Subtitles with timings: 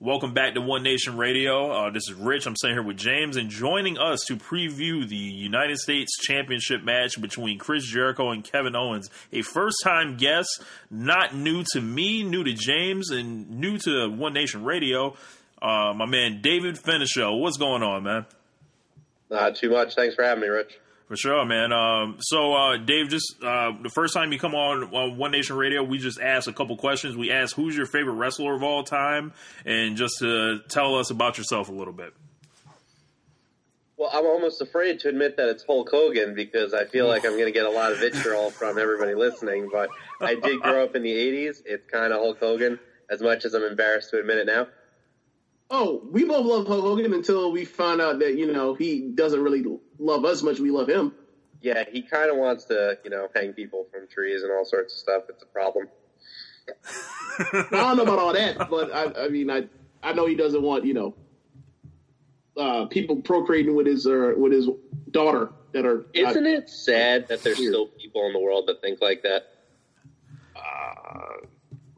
[0.00, 1.72] Welcome back to One Nation Radio.
[1.72, 2.46] Uh, this is Rich.
[2.46, 7.20] I'm sitting here with James, and joining us to preview the United States Championship match
[7.20, 9.10] between Chris Jericho and Kevin Owens.
[9.32, 14.34] A first time guest, not new to me, new to James, and new to One
[14.34, 15.16] Nation Radio.
[15.60, 17.36] Uh, my man David Finishow.
[17.40, 18.26] What's going on, man?
[19.28, 19.96] Not too much.
[19.96, 20.78] Thanks for having me, Rich.
[21.08, 21.72] For sure, man.
[21.72, 25.56] Um, so, uh, Dave, just uh, the first time you come on uh, One Nation
[25.56, 27.16] Radio, we just asked a couple questions.
[27.16, 29.32] We asked who's your favorite wrestler of all time,
[29.64, 32.12] and just to tell us about yourself a little bit.
[33.96, 37.32] Well, I'm almost afraid to admit that it's Hulk Hogan because I feel like I'm
[37.32, 39.70] going to get a lot of vitriol from everybody listening.
[39.72, 39.88] But
[40.20, 41.62] I did grow up in the '80s.
[41.64, 44.68] It's kind of Hulk Hogan, as much as I'm embarrassed to admit it now.
[45.70, 49.42] Oh, we both love Hulk Hogan until we find out that you know he doesn't
[49.42, 49.62] really
[49.98, 50.60] love us as much.
[50.60, 51.12] We love him.
[51.60, 54.94] Yeah, he kind of wants to, you know, hang people from trees and all sorts
[54.94, 55.22] of stuff.
[55.28, 55.88] It's a problem.
[57.52, 59.64] I don't know about all that, but I, I mean, I
[60.02, 61.14] I know he doesn't want you know
[62.58, 64.68] uh, people procreating with his uh, with his
[65.10, 66.06] daughter that are.
[66.12, 69.46] Isn't it sad that there's still people in the world that think like that?
[70.56, 71.46] Uh,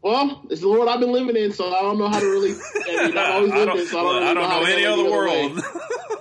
[0.02, 2.52] well, it's the world I've been living in, so I don't know how to really.
[2.52, 4.86] I mean, I've always lived in, so I don't, really I don't know, know, any
[4.86, 5.60] other world.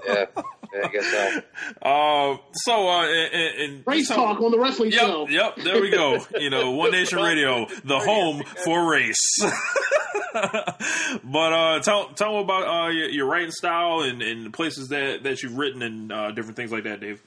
[0.07, 0.25] yeah.
[0.73, 1.42] Yeah, I guess so.
[1.81, 5.28] Uh, so, uh, and, and Race so- talk on the wrestling Yep, show.
[5.30, 5.56] yep.
[5.58, 6.25] There we go.
[6.39, 9.40] You know, One Nation Radio, the home for race.
[10.34, 15.23] but uh, tell tell them about uh, your, your writing style and, and places that,
[15.23, 17.22] that you've written and uh, different things like that, Dave.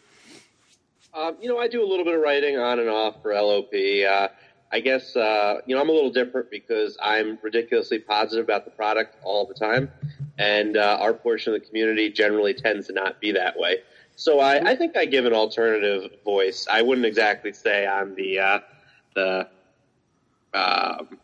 [1.14, 3.72] Um, you know, I do a little bit of writing on and off for LOP.
[3.74, 4.28] Uh,
[4.74, 8.70] I guess, uh, you know, I'm a little different because I'm ridiculously positive about the
[8.70, 9.90] product all the time.
[10.38, 13.78] And uh, our portion of the community generally tends to not be that way.
[14.16, 16.66] So I, I think I give an alternative voice.
[16.70, 18.58] I wouldn't exactly say I'm the, uh,
[19.14, 19.48] the
[20.54, 21.18] um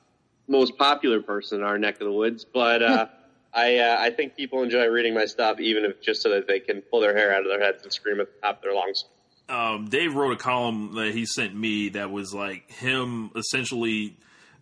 [0.48, 3.06] most popular person in our neck of the woods, but uh,
[3.54, 6.60] I, uh, I think people enjoy reading my stuff, even if just so that they
[6.60, 8.74] can pull their hair out of their heads and scream at the top of their
[8.74, 9.04] lungs.
[9.48, 14.16] Um, Dave wrote a column that he sent me that was like him essentially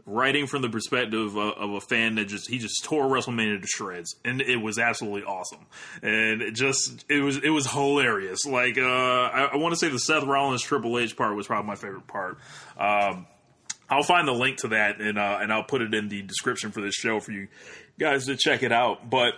[0.07, 3.67] writing from the perspective of, of a fan that just he just tore WrestleMania to
[3.67, 5.67] shreds, and it was absolutely awesome.
[6.03, 8.47] And it just it was it was hilarious.
[8.47, 11.67] Like uh, I, I want to say the Seth Rollins Triple H part was probably
[11.67, 12.39] my favorite part.
[12.79, 13.27] Um,
[13.89, 16.71] I'll find the link to that and uh, and I'll put it in the description
[16.71, 17.49] for this show for you
[17.99, 19.09] guys to check it out.
[19.11, 19.35] But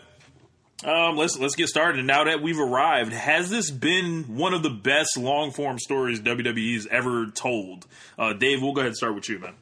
[0.85, 2.05] um, let's let's get started.
[2.05, 6.87] Now that we've arrived, has this been one of the best long form stories WWE's
[6.87, 7.87] ever told?
[8.19, 9.55] Uh, Dave, we'll go ahead and start with you, man.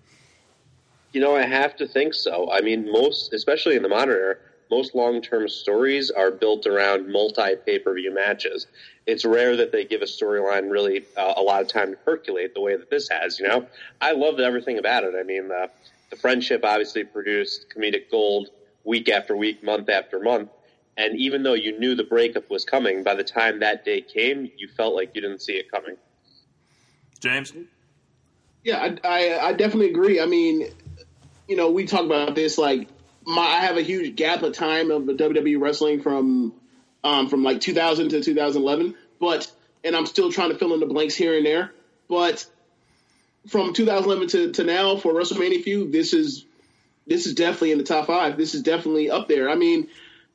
[1.17, 2.53] You know, I have to think so.
[2.53, 4.35] I mean, most, especially in the modern era,
[4.71, 8.67] most long-term stories are built around multi pay-per-view matches.
[9.07, 12.53] It's rare that they give a storyline really uh, a lot of time to percolate
[12.53, 13.41] the way that this has.
[13.41, 13.67] You know,
[13.99, 15.15] I loved everything about it.
[15.19, 15.71] I mean, the,
[16.11, 18.51] the friendship obviously produced comedic gold
[18.85, 20.51] week after week, month after month.
[20.99, 24.51] And even though you knew the breakup was coming, by the time that day came,
[24.59, 25.97] you felt like you didn't see it coming.
[27.21, 27.55] James,
[28.65, 30.21] Yeah, I, I, I definitely agree.
[30.21, 30.69] I mean,
[31.49, 32.89] you know, we talk about this like
[33.25, 36.55] my I have a huge gap of time of the WWE wrestling from
[37.05, 39.51] um, from like 2000 to 2011, but
[39.85, 41.73] and I'm still trying to fill in the blanks here and there.
[42.09, 42.47] But
[43.49, 46.45] from 2011 to, to now for WrestleMania feud, this is
[47.07, 48.37] this is definitely in the top five.
[48.37, 49.49] This is definitely up there.
[49.49, 49.89] I mean,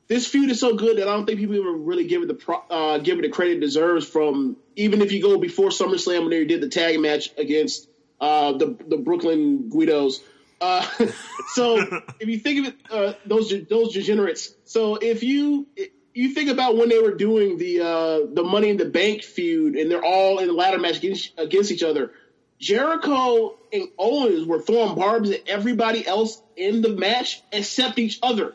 [0.08, 2.34] this feud is so good that I don't think people even really give it the
[2.34, 4.08] pro, uh, give it the credit it deserves.
[4.08, 7.90] From even if you go before SummerSlam when they did the tag match against
[8.20, 10.22] uh, the the Brooklyn Guidos.
[10.62, 10.86] Uh,
[11.54, 11.80] so
[12.20, 14.54] if you think of it, uh, those those degenerates.
[14.66, 15.68] So if you
[16.14, 19.76] you think about when they were doing the uh, the Money in the Bank feud,
[19.76, 22.12] and they're all in the ladder match against, against each other.
[22.60, 28.54] Jericho and Owens were throwing barbs at everybody else in the match except each other.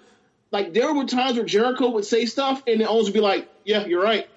[0.52, 3.50] Like there were times where Jericho would say stuff, and then Owens would be like,
[3.64, 4.28] "Yeah, you're right."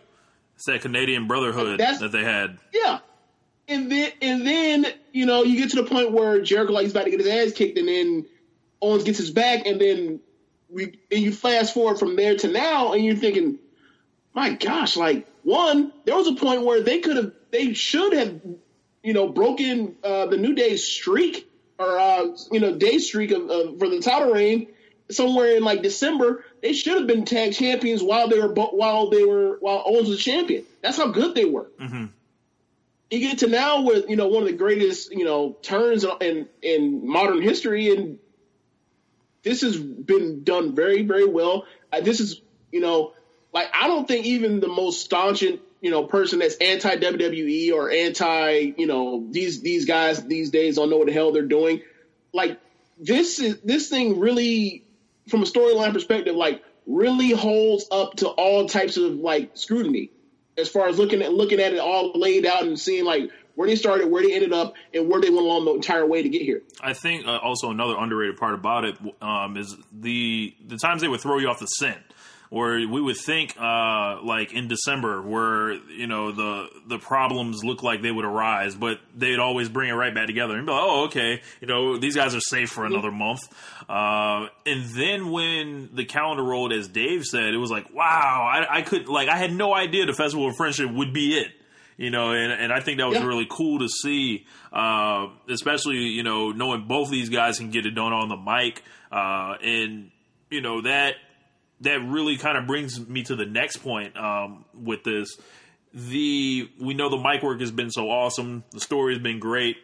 [0.59, 2.57] it's that Canadian brotherhood that they had.
[2.74, 3.00] Yeah.
[3.69, 6.91] And then and then, you know, you get to the point where Jericho like he's
[6.91, 8.25] about to get his ass kicked and then
[8.81, 10.19] Owens gets his back and then
[10.69, 13.60] we and you fast forward from there to now and you're thinking,
[14.33, 18.42] My gosh, like one, there was a point where they could have they should have,
[19.04, 23.50] you know, broken uh, the New Day streak or uh, you know, day streak of,
[23.50, 24.68] of for the title reign
[25.12, 26.44] somewhere in like December.
[26.62, 30.24] They should have been tag champions while they were while they were while Owens was
[30.24, 30.65] champion.
[30.81, 31.69] That's how good they were
[33.11, 36.47] you get to now with you know one of the greatest you know turns in
[36.61, 38.19] in modern history, and
[39.44, 41.65] this has been done very very well.
[41.91, 42.41] Uh, this is
[42.71, 43.13] you know
[43.53, 47.89] like I don't think even the most staunch you know person that's anti WWE or
[47.89, 51.81] anti you know these these guys these days don't know what the hell they're doing.
[52.31, 52.59] Like
[53.00, 54.83] this is this thing really
[55.29, 60.12] from a storyline perspective, like really holds up to all types of like scrutiny
[60.59, 63.67] as far as looking at looking at it all laid out and seeing like where
[63.67, 66.29] they started, where they ended up, and where they went along the entire way to
[66.29, 66.61] get here.
[66.79, 71.07] I think uh, also another underrated part about it um, is the the times they
[71.07, 72.00] would throw you off the scent
[72.50, 77.84] where we would think uh, like in December where you know the the problems look
[77.84, 80.81] like they would arise, but they'd always bring it right back together and be like,
[80.84, 83.42] oh okay, you know these guys are safe for another month.
[83.88, 88.80] Uh, and then when the calendar rolled, as Dave said, it was like wow, I,
[88.80, 91.51] I could like I had no idea the Festival of Friendship would be it.
[91.98, 93.25] You know, and, and I think that was yeah.
[93.25, 97.92] really cool to see, uh, especially you know knowing both these guys can get it
[97.92, 98.81] done on the mic,
[99.12, 100.10] uh, and
[100.50, 101.16] you know that
[101.81, 105.37] that really kind of brings me to the next point um, with this.
[105.93, 108.63] The we know the mic work has been so awesome.
[108.71, 109.77] The story has been great,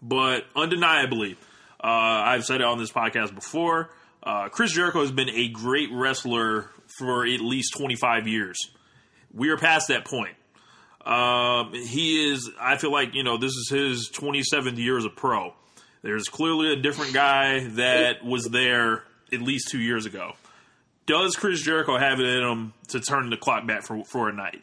[0.00, 1.36] but undeniably,
[1.82, 3.90] uh, I've said it on this podcast before.
[4.22, 8.58] Uh, Chris Jericho has been a great wrestler for at least 25 years.
[9.32, 10.36] We are past that point.
[11.04, 12.50] Um, he is.
[12.60, 15.54] I feel like you know this is his 27th year as a pro.
[16.02, 20.32] There's clearly a different guy that was there at least two years ago
[21.10, 24.32] does Chris Jericho have it in him to turn the clock back for for a
[24.32, 24.62] night?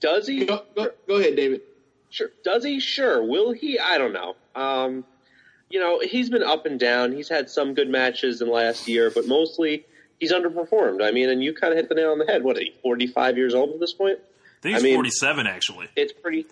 [0.00, 0.46] Does he?
[0.46, 1.60] Go, go, go, ahead, David.
[2.08, 2.30] Sure.
[2.44, 2.80] Does he?
[2.80, 3.22] Sure.
[3.22, 3.78] Will he?
[3.78, 4.34] I don't know.
[4.54, 5.04] Um,
[5.68, 7.12] you know, he's been up and down.
[7.12, 9.84] He's had some good matches in the last year, but mostly
[10.18, 11.02] he's underperformed.
[11.02, 12.42] I mean, and you kind of hit the nail on the head.
[12.44, 14.18] What, he 45 years old at this point?
[14.18, 15.88] I think he's I mean, 47, actually.
[15.96, 16.46] It's pretty.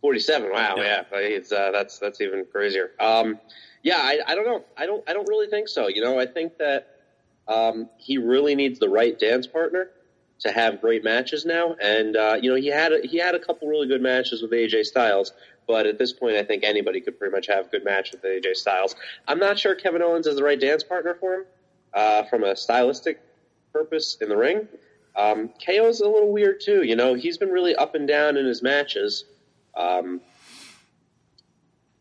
[0.00, 0.50] 47.
[0.50, 0.74] Wow.
[0.76, 1.02] Yeah.
[1.12, 1.18] yeah.
[1.18, 2.92] It's, uh, that's, that's even crazier.
[2.98, 3.38] Um,
[3.82, 4.64] yeah, I, I don't know.
[4.76, 5.08] I don't.
[5.08, 5.88] I don't really think so.
[5.88, 6.96] You know, I think that
[7.48, 9.90] um, he really needs the right dance partner
[10.40, 11.76] to have great matches now.
[11.80, 14.50] And uh, you know, he had a, he had a couple really good matches with
[14.52, 15.32] AJ Styles.
[15.66, 18.22] But at this point, I think anybody could pretty much have a good match with
[18.22, 18.96] AJ Styles.
[19.28, 21.44] I'm not sure Kevin Owens is the right dance partner for him
[21.94, 23.20] uh, from a stylistic
[23.72, 24.66] purpose in the ring.
[25.16, 26.82] Um, KO's a little weird too.
[26.82, 29.24] You know, he's been really up and down in his matches.
[29.74, 30.20] Um,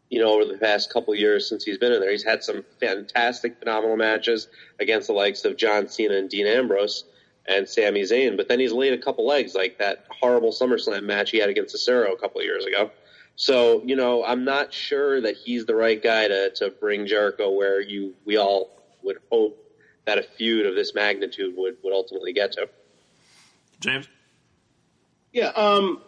[0.09, 2.11] you know, over the past couple years since he's been in there.
[2.11, 4.47] He's had some fantastic, phenomenal matches
[4.79, 7.03] against the likes of John Cena and Dean Ambrose
[7.47, 11.31] and Sami Zayn, but then he's laid a couple legs, like that horrible SummerSlam match
[11.31, 12.91] he had against Cesaro a couple of years ago.
[13.35, 17.51] So, you know, I'm not sure that he's the right guy to, to bring Jericho
[17.51, 18.69] where you we all
[19.03, 19.57] would hope
[20.05, 22.69] that a feud of this magnitude would, would ultimately get to.
[23.79, 24.07] James?
[25.31, 26.01] Yeah, um,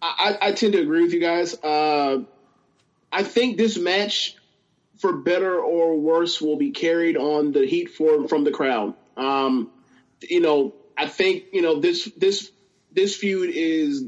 [0.00, 1.54] I, I tend to agree with you guys.
[1.54, 2.22] Uh,
[3.10, 4.36] I think this match,
[4.98, 8.94] for better or worse, will be carried on the heat for from the crowd.
[9.16, 9.70] Um,
[10.20, 12.50] you know, I think you know this this
[12.92, 14.04] this feud is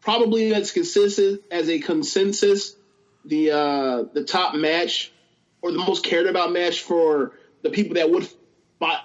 [0.00, 2.76] probably as consistent as a consensus
[3.24, 5.12] the uh, the top match
[5.62, 8.28] or the most cared about match for the people that would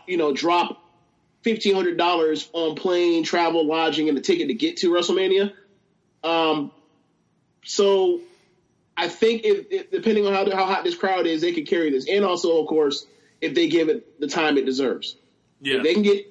[0.08, 0.84] you know drop
[1.42, 5.54] fifteen hundred dollars on plane travel lodging and a ticket to get to WrestleMania.
[6.24, 6.72] Um,
[7.64, 8.20] so
[8.98, 11.90] I think if, if, depending on how how hot this crowd is, they can carry
[11.90, 13.06] this, and also, of course,
[13.42, 15.16] if they give it the time it deserves.
[15.62, 16.26] Yeah, if they can get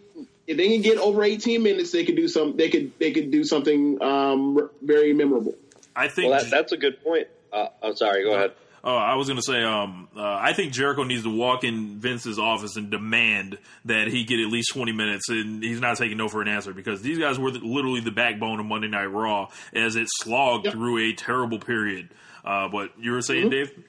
[0.46, 2.56] if they can get over 18 minutes, they could do some.
[2.56, 5.54] They could they could do something um, very memorable.
[5.94, 7.28] I think well, that, that's a good point.
[7.52, 8.24] Uh, I'm sorry.
[8.24, 8.52] Go uh, ahead.
[8.84, 11.98] Oh, I was going to say, um, uh, I think Jericho needs to walk in
[11.98, 16.16] Vince's office and demand that he get at least 20 minutes, and he's not taking
[16.16, 19.48] no for an answer because these guys were literally the backbone of Monday Night Raw
[19.72, 20.74] as it slogged yep.
[20.74, 22.08] through a terrible period.
[22.44, 23.50] Uh, but you were saying, mm-hmm.
[23.50, 23.84] Dave?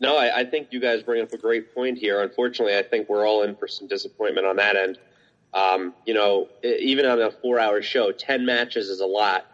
[0.00, 2.20] No, I, I, think you guys bring up a great point here.
[2.22, 4.98] Unfortunately, I think we're all in for some disappointment on that end.
[5.54, 9.46] Um, you know, even on a four-hour show, ten matches is a lot,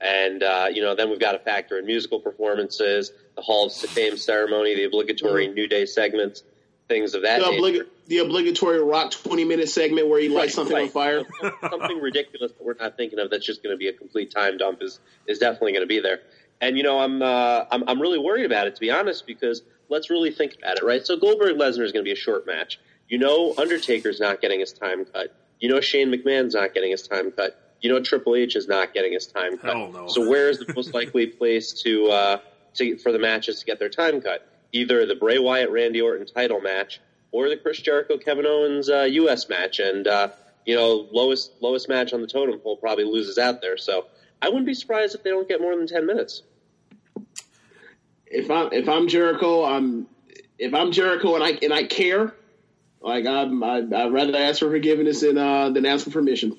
[0.00, 3.72] and uh, you know, then we've got to factor in musical performances, the Hall of
[3.72, 5.54] Fame ceremony, the obligatory mm-hmm.
[5.54, 6.42] New Day segments,
[6.88, 7.40] things of that.
[7.40, 10.84] The, oblig- the obligatory Rock twenty-minute segment where he lights something right.
[10.84, 11.22] on fire.
[11.70, 14.56] something ridiculous that we're not thinking of that's just going to be a complete time
[14.56, 16.20] dump is is definitely going to be there.
[16.60, 19.62] And you know, I'm, uh, I'm I'm really worried about it to be honest, because
[19.88, 21.04] let's really think about it, right?
[21.06, 22.80] So Goldberg Lesnar is going to be a short match.
[23.08, 25.34] You know, Undertaker's not getting his time cut.
[25.60, 27.60] You know, Shane McMahon's not getting his time cut.
[27.80, 29.76] You know, Triple H is not getting his time cut.
[29.76, 30.08] No.
[30.08, 32.38] So where is the most likely place to uh,
[32.76, 34.46] to for the matches to get their time cut?
[34.72, 37.00] Either the Bray Wyatt Randy Orton title match
[37.32, 39.48] or the Chris Jericho Kevin Owens uh, U.S.
[39.48, 40.28] match, and uh,
[40.64, 43.76] you know, lowest lowest match on the totem pole probably loses out there.
[43.76, 44.06] So
[44.40, 46.42] I wouldn't be surprised if they don't get more than ten minutes.
[48.26, 50.06] If I'm if I'm Jericho, I'm
[50.58, 52.34] if I'm Jericho and I and I care,
[53.00, 56.56] like I'm, I, would rather ask for forgiveness than uh, than ask for permission.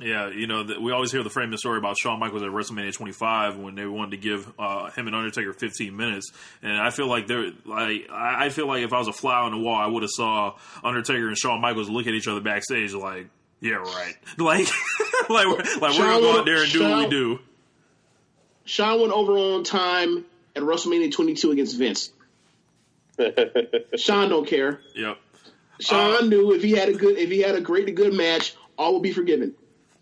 [0.00, 2.94] Yeah, you know, the, we always hear the famous story about Shawn Michaels at WrestleMania
[2.94, 7.06] 25 when they wanted to give uh, him and Undertaker 15 minutes, and I feel
[7.06, 9.76] like they're like I I feel like if I was a fly on the wall,
[9.76, 13.28] I would have saw Undertaker and Shawn Michaels look at each other backstage like,
[13.60, 14.66] yeah, right, like
[15.28, 17.38] like we're, like we're gonna go out there and do what we do.
[18.64, 20.24] Shawn went over on time
[20.56, 22.10] at WrestleMania 22 against Vince.
[23.96, 24.80] Shawn don't care.
[24.94, 25.18] Yep.
[25.80, 28.54] Shawn knew if he had a good, if he had a great to good match,
[28.78, 29.54] all will be forgiven.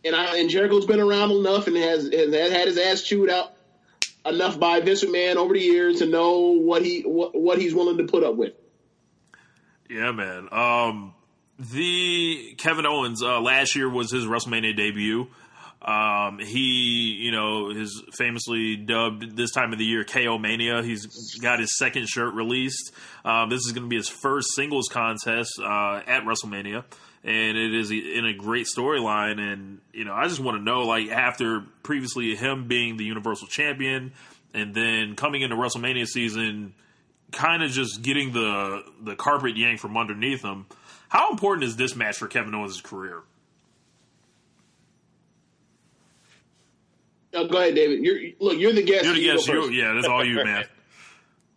[0.05, 3.53] And I and Jericho's been around enough and has, has had his ass chewed out
[4.25, 7.99] enough by Vince McMahon over the years to know what he what, what he's willing
[7.99, 8.55] to put up with.
[9.89, 10.49] Yeah, man.
[10.53, 11.15] Um,
[11.59, 15.29] the Kevin Owens uh, last year was his WrestleMania debut.
[15.89, 20.83] Um, he, you know, is famously dubbed this time of the year KO Mania.
[20.83, 22.93] He's got his second shirt released.
[23.25, 26.85] Um, this is going to be his first singles contest uh, at WrestleMania,
[27.25, 29.41] and it is in a great storyline.
[29.41, 33.49] And you know, I just want to know, like, after previously him being the Universal
[33.49, 34.13] Champion,
[34.53, 36.75] and then coming into WrestleMania season,
[37.33, 40.67] kind of just getting the the carpet yanked from underneath him.
[41.09, 43.23] How important is this match for Kevin Owens' career?
[47.35, 48.05] Uh, go ahead, David.
[48.05, 48.59] You're look.
[48.59, 49.05] You're the guest.
[49.05, 49.49] You're the guest.
[49.49, 49.75] You, first.
[49.75, 50.65] yeah, that's all you, man.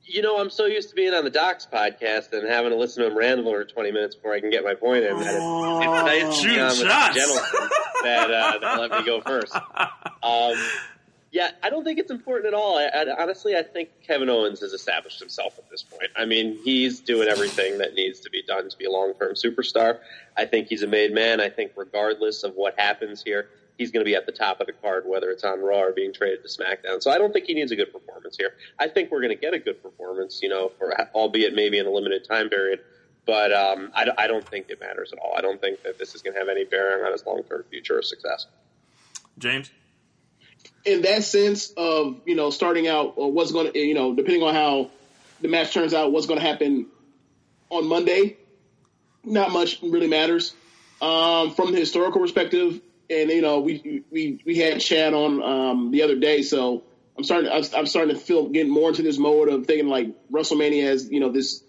[0.04, 3.04] You know, I'm so used to being on the Docs podcast and having to listen
[3.04, 5.18] to him ramble for 20 minutes before I can get my point in.
[5.18, 7.16] That it's, it's nice to be on shots.
[7.16, 7.70] gentleman
[8.04, 9.56] that, uh, that let me go first.
[10.22, 10.56] Um,
[11.32, 12.78] yeah, I don't think it's important at all.
[12.78, 16.10] I, I, honestly, I think Kevin Owens has established himself at this point.
[16.18, 20.00] I mean, he's doing everything that needs to be done to be a long-term superstar.
[20.36, 21.40] I think he's a made man.
[21.40, 23.48] I think regardless of what happens here,
[23.82, 25.92] he's going to be at the top of the card, whether it's on Raw or
[25.92, 27.02] being traded to SmackDown.
[27.02, 28.54] So I don't think he needs a good performance here.
[28.80, 31.88] I think we're going to get a good performance, you know, for albeit maybe in
[31.88, 32.80] a limited time period.
[33.26, 35.34] But um, I, I don't think it matters at all.
[35.36, 37.98] I don't think that this is going to have any bearing on his long-term future
[37.98, 38.48] or success.
[39.38, 39.72] James.
[40.86, 44.44] in that sense of you know starting out or what's going to you know depending
[44.44, 44.90] on how
[45.42, 46.88] the match turns out what's going to happen
[47.70, 48.38] on monday
[49.24, 50.54] not much really matters
[51.02, 55.92] um, from the historical perspective and you know we we we had chad on um,
[55.92, 56.84] the other day so
[57.18, 60.08] i'm starting I'm, I'm starting to feel getting more into this mode of thinking like
[60.32, 61.62] wrestlemania as you know this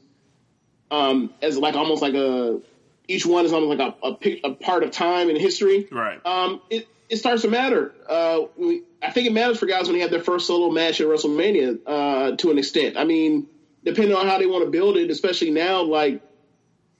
[0.90, 2.61] um, as like almost like a
[3.08, 6.20] each one is almost like a, a, pic- a part of time and history Right.
[6.25, 7.92] um, it, it starts to matter.
[8.08, 10.99] Uh, we, I think it matters for guys when they have their first solo match
[11.00, 12.96] at WrestleMania uh, to an extent.
[12.96, 13.49] I mean,
[13.84, 16.22] depending on how they want to build it, especially now, like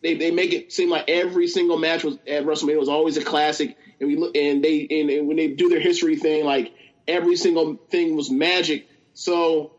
[0.02, 3.25] they, they make it seem like every single match was at WrestleMania was always a
[3.25, 6.73] classic, and we look and they and, and when they do their history thing, like
[7.06, 8.88] every single thing was magic.
[9.14, 9.73] So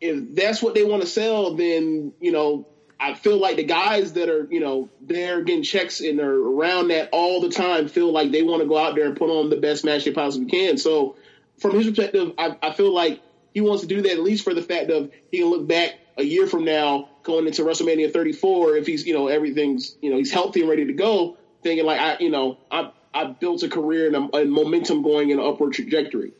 [0.00, 2.66] if that's what they want to sell, then you know
[2.98, 6.88] I feel like the guys that are you know they're getting checks and are around
[6.88, 9.48] that all the time feel like they want to go out there and put on
[9.48, 10.76] the best match they possibly can.
[10.76, 11.16] So
[11.58, 13.20] from his perspective, I, I feel like
[13.54, 15.94] he wants to do that at least for the fact of he can look back
[16.18, 20.16] a year from now going into WrestleMania 34 if he's you know everything's you know
[20.16, 23.68] he's healthy and ready to go, thinking like I you know I I built a
[23.68, 26.32] career and, a, momentum going in an upward trajectory.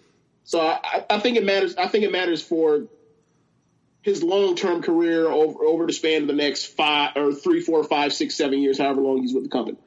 [0.45, 1.77] So I, I think it matters.
[1.77, 2.85] I think it matters for
[4.03, 7.85] his long term career over over the span of the next five or three, four,
[7.85, 9.79] five, six, seven years, however long he's with the company.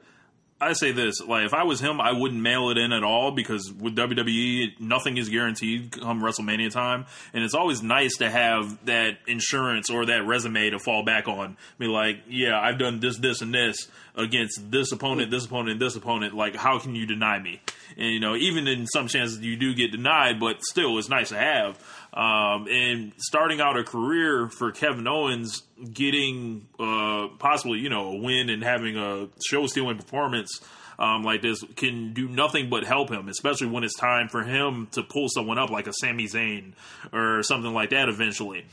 [0.58, 3.30] I say this: like, if I was him, I wouldn't mail it in at all
[3.30, 8.84] because with WWE, nothing is guaranteed come WrestleMania time, and it's always nice to have
[8.86, 11.58] that insurance or that resume to fall back on.
[11.78, 15.94] Be like, yeah, I've done this, this, and this against this opponent, this opponent, this
[15.94, 16.34] opponent.
[16.34, 17.60] Like, how can you deny me?
[17.96, 21.30] And you know, even in some chances you do get denied, but still, it's nice
[21.30, 21.82] to have.
[22.12, 25.62] Um, and starting out a career for Kevin Owens,
[25.92, 30.60] getting uh, possibly you know a win and having a show stealing performance
[30.98, 34.88] um, like this can do nothing but help him, especially when it's time for him
[34.92, 36.72] to pull someone up like a Sami Zayn
[37.12, 38.64] or something like that eventually.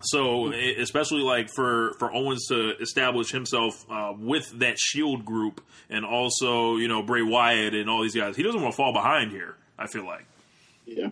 [0.00, 6.04] So, especially like for for Owens to establish himself uh, with that Shield group, and
[6.04, 9.32] also you know Bray Wyatt and all these guys, he doesn't want to fall behind
[9.32, 9.56] here.
[9.76, 10.24] I feel like
[10.86, 11.08] Yeah,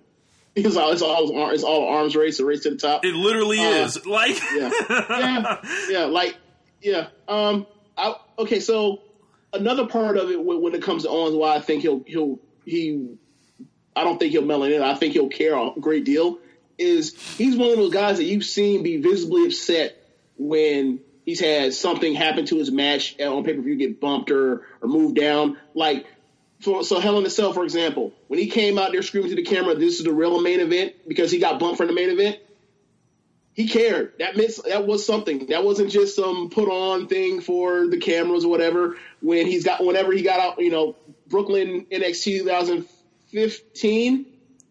[0.54, 3.04] it's all it's all it's all arms race, a race to the top.
[3.04, 4.06] it literally Uh, is.
[4.06, 5.56] Like, yeah, yeah,
[5.90, 6.04] yeah.
[6.04, 6.36] Like,
[6.80, 7.08] yeah.
[7.26, 7.66] Um.
[7.98, 9.00] I, okay, so
[9.52, 12.38] another part of it when, when it comes to Owens, why I think he'll he'll
[12.64, 13.16] he,
[13.96, 14.82] I don't think he'll mellow in.
[14.82, 16.38] I think he'll care a great deal.
[16.78, 19.96] Is he's one of those guys that you've seen be visibly upset
[20.36, 24.66] when he's had something happen to his match on pay per view, get bumped or
[24.82, 25.58] or moved down.
[25.74, 26.06] Like,
[26.60, 29.36] so, so Hell in a Cell, for example, when he came out there screaming to
[29.36, 32.10] the camera, "This is the real main event," because he got bumped from the main
[32.10, 32.38] event
[33.56, 34.12] he cared.
[34.18, 35.46] That meant that was something.
[35.46, 38.98] That wasn't just some put on thing for the cameras or whatever.
[39.22, 40.94] When he's got whenever he got out, you know,
[41.26, 44.26] Brooklyn NXT 2015.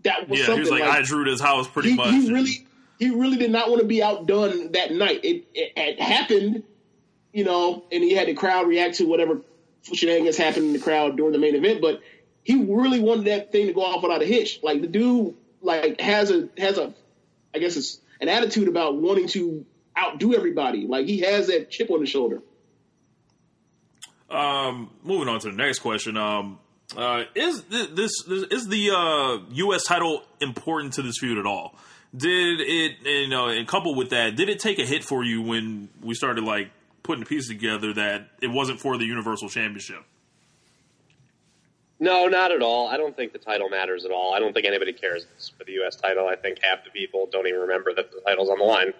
[0.05, 0.65] That was yeah, something.
[0.65, 2.11] he was like, I drew this house pretty he, much.
[2.11, 2.65] he really
[2.99, 5.21] he really did not want to be outdone that night.
[5.23, 6.63] It, it, it happened,
[7.33, 9.41] you know, and he had the crowd react to whatever
[9.81, 11.81] shenanigans happened in the crowd during the main event.
[11.81, 12.01] But
[12.43, 14.59] he really wanted that thing to go off without a hitch.
[14.63, 16.93] Like the dude, like has a has a,
[17.53, 19.65] I guess it's an attitude about wanting to
[19.97, 20.85] outdo everybody.
[20.87, 22.41] Like he has that chip on his shoulder.
[24.29, 26.15] Um, moving on to the next question.
[26.15, 26.59] Um,
[26.95, 29.83] uh, is this, this is the uh, U.S.
[29.83, 31.75] title important to this feud at all?
[32.15, 35.41] Did it, you know, and coupled with that, did it take a hit for you
[35.41, 36.71] when we started like
[37.03, 40.03] putting the pieces together that it wasn't for the Universal Championship?
[41.99, 42.87] No, not at all.
[42.87, 44.33] I don't think the title matters at all.
[44.33, 45.25] I don't think anybody cares
[45.57, 45.95] for the U.S.
[45.95, 46.27] title.
[46.27, 48.93] I think half the people don't even remember that the title's on the line.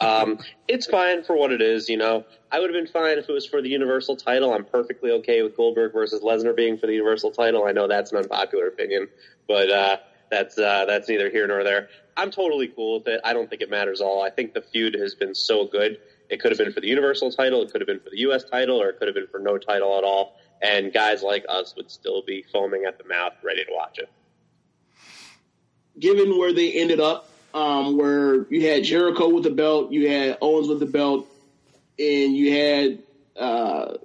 [0.00, 2.24] Um, it's fine for what it is, you know.
[2.50, 4.54] I would have been fine if it was for the Universal title.
[4.54, 7.66] I'm perfectly okay with Goldberg versus Lesnar being for the Universal title.
[7.66, 9.08] I know that's an unpopular opinion,
[9.46, 9.96] but uh,
[10.30, 11.88] that's uh, that's neither here nor there.
[12.16, 13.20] I'm totally cool with it.
[13.24, 14.22] I don't think it matters at all.
[14.22, 15.98] I think the feud has been so good.
[16.30, 18.44] It could have been for the Universal title, it could have been for the U.S.
[18.44, 20.36] title, or it could have been for no title at all.
[20.62, 24.10] And guys like us would still be foaming at the mouth, ready to watch it.
[25.98, 30.38] Given where they ended up, um, where you had Jericho with the belt, you had
[30.40, 31.26] Owens with the belt,
[31.98, 33.02] and you had,
[33.36, 33.96] uh,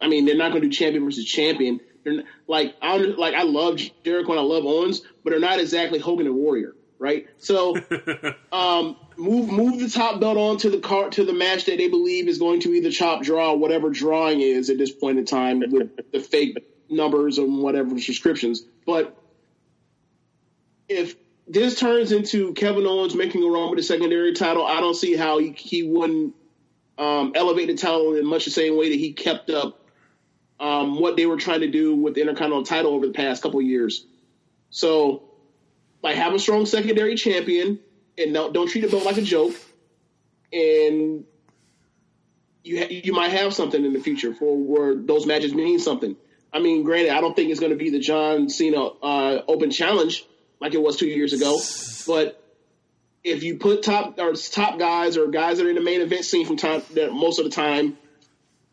[0.00, 1.80] I mean, they're not going to do champion versus champion.
[2.04, 5.60] They're not, like, I'm, like I love Jericho and I love Owens, but they're not
[5.60, 7.26] exactly Hogan and Warrior, right?
[7.38, 7.76] So,
[8.52, 11.88] um, move move the top belt on to the car to the match that they
[11.88, 15.60] believe is going to either chop draw whatever drawing is at this point in time
[15.70, 16.56] with the fake
[16.88, 18.62] numbers and whatever subscriptions.
[18.86, 19.16] But
[20.88, 21.16] if
[21.48, 25.16] this turns into Kevin Owens making a run with the secondary title, I don't see
[25.16, 26.34] how he, he wouldn't
[26.98, 29.88] um, elevate the title in much the same way that he kept up
[30.60, 33.62] um, what they were trying to do with the Intercontinental title over the past couple
[33.62, 34.04] years.
[34.70, 35.22] So,
[36.02, 37.78] like, have a strong secondary champion
[38.18, 39.54] and don't, don't treat the belt like a joke.
[40.52, 41.24] And
[42.64, 46.16] you ha- you might have something in the future for where those matches mean something.
[46.52, 49.70] I mean, granted, I don't think it's going to be the John Cena uh, Open
[49.70, 50.24] Challenge
[50.60, 51.58] like it was two years ago,
[52.06, 52.42] but
[53.24, 56.24] if you put top or top guys or guys that are in the main event
[56.24, 57.98] scene from time that most of the time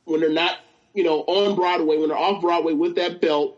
[0.05, 0.57] when they're not
[0.93, 3.57] you know on Broadway when they're off Broadway with that belt,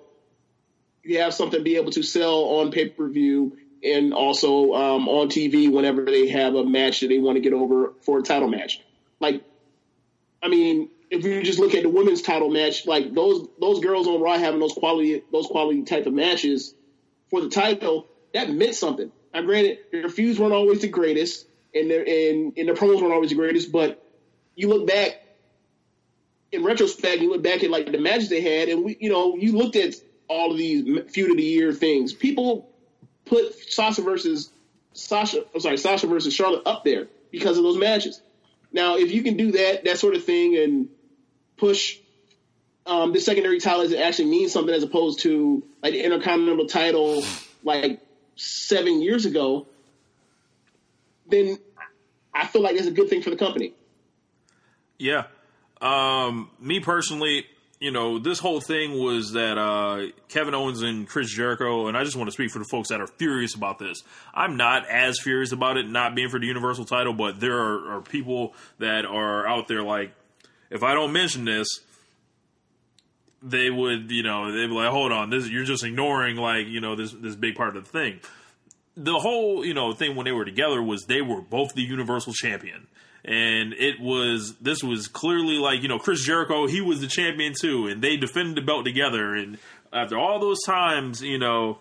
[1.03, 5.07] you have something to be able to sell on pay per view and also um,
[5.07, 8.23] on TV whenever they have a match that they want to get over for a
[8.23, 8.81] title match.
[9.19, 9.43] Like,
[10.41, 14.07] I mean, if you just look at the women's title match, like those those girls
[14.07, 16.73] on Raw having those quality those quality type of matches
[17.29, 19.11] for the title, that meant something.
[19.33, 23.13] Now, granted, their feuds weren't always the greatest, and their and, and their promos weren't
[23.13, 24.03] always the greatest, but
[24.55, 25.21] you look back
[26.51, 29.35] in retrospect, you look back at like the matches they had, and we, you know,
[29.35, 29.95] you looked at
[30.27, 32.13] all of these feud of the year things.
[32.13, 32.69] People
[33.25, 34.49] put Sasha versus
[34.93, 38.21] Sasha, I'm sorry, Sasha versus Charlotte up there because of those matches.
[38.71, 40.89] Now, if you can do that, that sort of thing, and
[41.57, 41.97] push
[42.85, 47.23] um, the secondary title it actually means something, as opposed to like the Intercontinental title,
[47.63, 48.01] like
[48.37, 49.67] seven years ago,
[51.29, 51.59] then
[52.33, 53.73] I feel like that's a good thing for the company.
[54.97, 55.23] Yeah.
[55.81, 57.45] Um, me personally,
[57.79, 62.03] you know, this whole thing was that uh, Kevin Owens and Chris Jericho, and I
[62.03, 64.01] just want to speak for the folks that are furious about this.
[64.33, 67.97] I'm not as furious about it not being for the Universal title, but there are,
[67.97, 70.11] are people that are out there like,
[70.71, 71.67] if I don't mention this,
[73.41, 76.81] they would, you know, they'd be like, hold on, this you're just ignoring like, you
[76.81, 78.19] know, this this big part of the thing.
[78.95, 82.33] The whole, you know, thing when they were together was they were both the Universal
[82.33, 82.87] Champion
[83.27, 87.53] and it was this was clearly like you know Chris Jericho he was the champion
[87.59, 89.57] too and they defended the belt together and
[89.91, 91.77] after all those times you know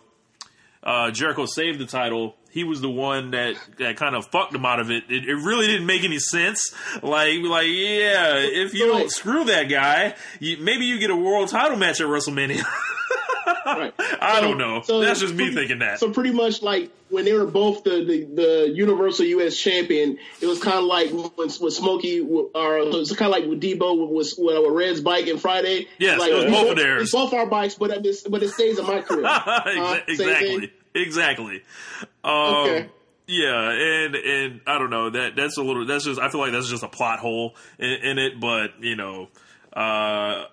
[0.86, 4.64] uh, Jericho saved the title he was the one that, that kind of fucked him
[4.64, 5.04] out of it.
[5.10, 5.28] it.
[5.28, 6.72] It really didn't make any sense.
[7.02, 11.50] Like like yeah, if you don't screw that guy, you, maybe you get a world
[11.50, 12.64] title match at WrestleMania.
[13.66, 13.92] right.
[13.98, 14.80] I So- don't know.
[14.82, 15.98] so That's just me thinking that.
[16.00, 19.56] So pretty much like when they were both the, the, the Universal U.S.
[19.56, 23.48] champion, it was kind of like when, when Smokey or it was kind of like
[23.48, 25.86] with Deebo with, with, with Red's bike and Friday.
[25.98, 27.12] Yes, like, it was both of theirs.
[27.12, 29.24] Both our bikes, but it, but it stays in my career.
[29.26, 30.72] Uh, exactly.
[30.96, 31.62] Exactly.
[32.24, 32.90] Um, Okay.
[33.28, 35.84] Yeah, and and I don't know that that's a little.
[35.84, 36.20] That's just.
[36.20, 38.40] I feel like that's just a plot hole in, in it.
[38.40, 39.28] But you know,
[39.74, 40.44] uh,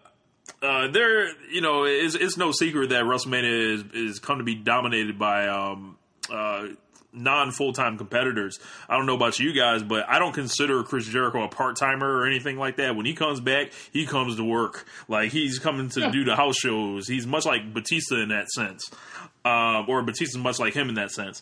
[0.61, 1.29] uh, there.
[1.51, 5.47] You know, it's it's no secret that WrestleMania is is come to be dominated by
[5.47, 5.97] um
[6.31, 6.69] uh
[7.13, 8.59] non full time competitors.
[8.89, 12.07] I don't know about you guys, but I don't consider Chris Jericho a part timer
[12.07, 12.95] or anything like that.
[12.95, 14.85] When he comes back, he comes to work.
[15.07, 16.11] Like he's coming to yeah.
[16.11, 17.07] do the house shows.
[17.07, 18.89] He's much like Batista in that sense,
[19.45, 21.41] uh, or Batista's much like him in that sense.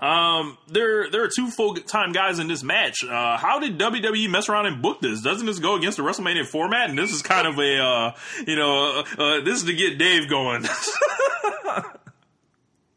[0.00, 3.04] Um, there there are two full time guys in this match.
[3.04, 5.22] Uh, how did WWE mess around and book this?
[5.22, 6.90] Doesn't this go against the WrestleMania format?
[6.90, 8.12] And this is kind of a uh,
[8.46, 10.66] you know uh, uh this is to get Dave going.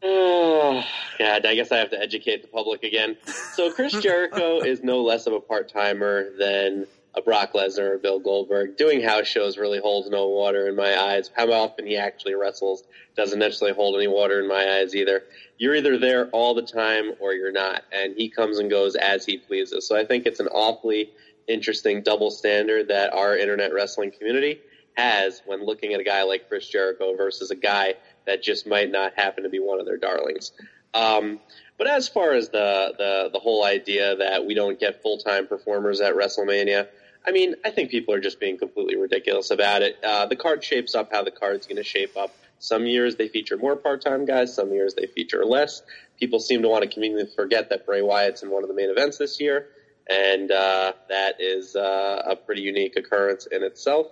[0.02, 0.82] oh
[1.18, 3.16] God, I guess I have to educate the public again.
[3.54, 7.98] So Chris Jericho is no less of a part timer than a Brock Lesnar or
[7.98, 8.76] Bill Goldberg.
[8.76, 11.30] Doing house shows really holds no water in my eyes.
[11.34, 12.84] How often he actually wrestles
[13.16, 15.24] doesn't necessarily hold any water in my eyes either.
[15.58, 19.24] You're either there all the time or you're not, and he comes and goes as
[19.26, 19.86] he pleases.
[19.86, 21.10] So I think it's an awfully
[21.48, 24.60] interesting double standard that our internet wrestling community
[24.94, 27.94] has when looking at a guy like Chris Jericho versus a guy
[28.26, 30.52] that just might not happen to be one of their darlings.
[30.94, 31.40] Um,
[31.78, 35.46] but as far as the, the, the whole idea that we don't get full time
[35.46, 36.88] performers at WrestleMania,
[37.26, 40.02] I mean, I think people are just being completely ridiculous about it.
[40.02, 42.34] Uh, the card shapes up how the card's going to shape up.
[42.58, 44.54] Some years they feature more part-time guys.
[44.54, 45.82] Some years they feature less.
[46.18, 48.90] People seem to want to conveniently forget that Bray Wyatt's in one of the main
[48.90, 49.68] events this year,
[50.08, 54.08] and uh, that is uh, a pretty unique occurrence in itself.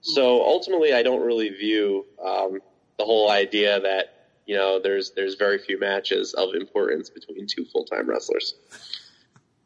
[0.00, 2.58] So ultimately, I don't really view um,
[2.98, 7.64] the whole idea that you know there's there's very few matches of importance between two
[7.64, 8.54] full-time wrestlers.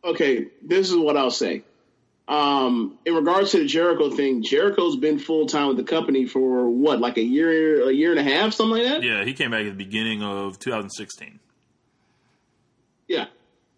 [0.04, 1.62] Okay, this is what I'll say.
[2.28, 6.68] Um, in regards to the Jericho thing, Jericho's been full time with the company for
[6.68, 9.02] what, like a year, a year and a half, something like that.
[9.04, 11.38] Yeah, he came back at the beginning of 2016.
[13.06, 13.26] Yeah,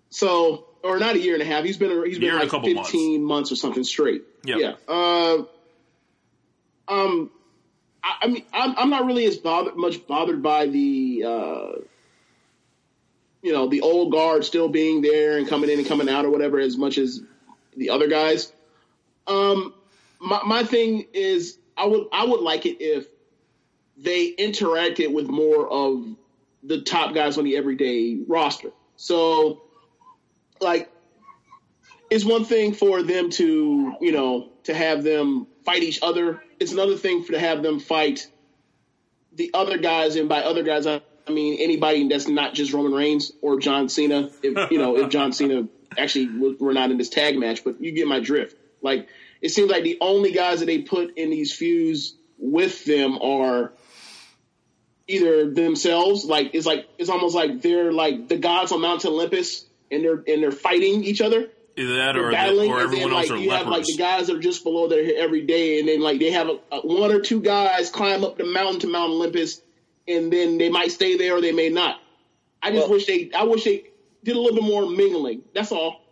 [0.09, 1.65] so or not a year and a half.
[1.65, 2.95] He's been he's been like 15 months.
[2.95, 3.53] months.
[3.53, 4.23] or something straight.
[4.45, 4.59] Yep.
[4.59, 4.75] Yeah.
[4.89, 5.45] Uh,
[6.89, 7.31] um,
[8.03, 11.25] I, I mean, I'm, I'm, not really as bothered much bothered by the.
[11.27, 11.81] Uh,
[13.41, 16.31] you know the old guard still being there and coming in and coming out or
[16.31, 17.23] whatever as much as
[17.79, 18.53] the other guys.
[19.27, 19.75] Um,
[20.21, 23.07] my, my thing is, I would I would like it if
[23.97, 26.05] they interacted with more of
[26.63, 28.71] the top guys on the everyday roster.
[28.97, 29.63] So,
[30.61, 30.91] like,
[32.11, 36.43] it's one thing for them to you know to have them fight each other.
[36.59, 38.29] It's another thing for to have them fight
[39.33, 43.31] the other guys, and by other guys I mean anybody that's not just Roman Reigns
[43.41, 44.31] or John Cena.
[44.43, 47.93] If you know if John Cena actually were not in this tag match, but you
[47.93, 48.57] get my drift.
[48.83, 49.09] Like
[49.41, 53.73] it seems like the only guys that they put in these feuds with them are
[55.07, 59.65] either themselves, like it's like it's almost like they're like the gods on Mount Olympus
[59.91, 61.49] and they're and they're fighting each other.
[61.77, 63.65] Either that or, battling, the, or everyone then, like, else are you lepers.
[63.65, 66.33] have like the guys that are just below there every day, and then like they
[66.33, 69.63] have a, a, one or two guys climb up the mountain to Mount Olympus,
[70.09, 72.01] and then they might stay there or they may not.
[72.61, 73.85] I just well, wish they, I wish they
[74.25, 75.43] did a little bit more mingling.
[75.55, 76.03] That's all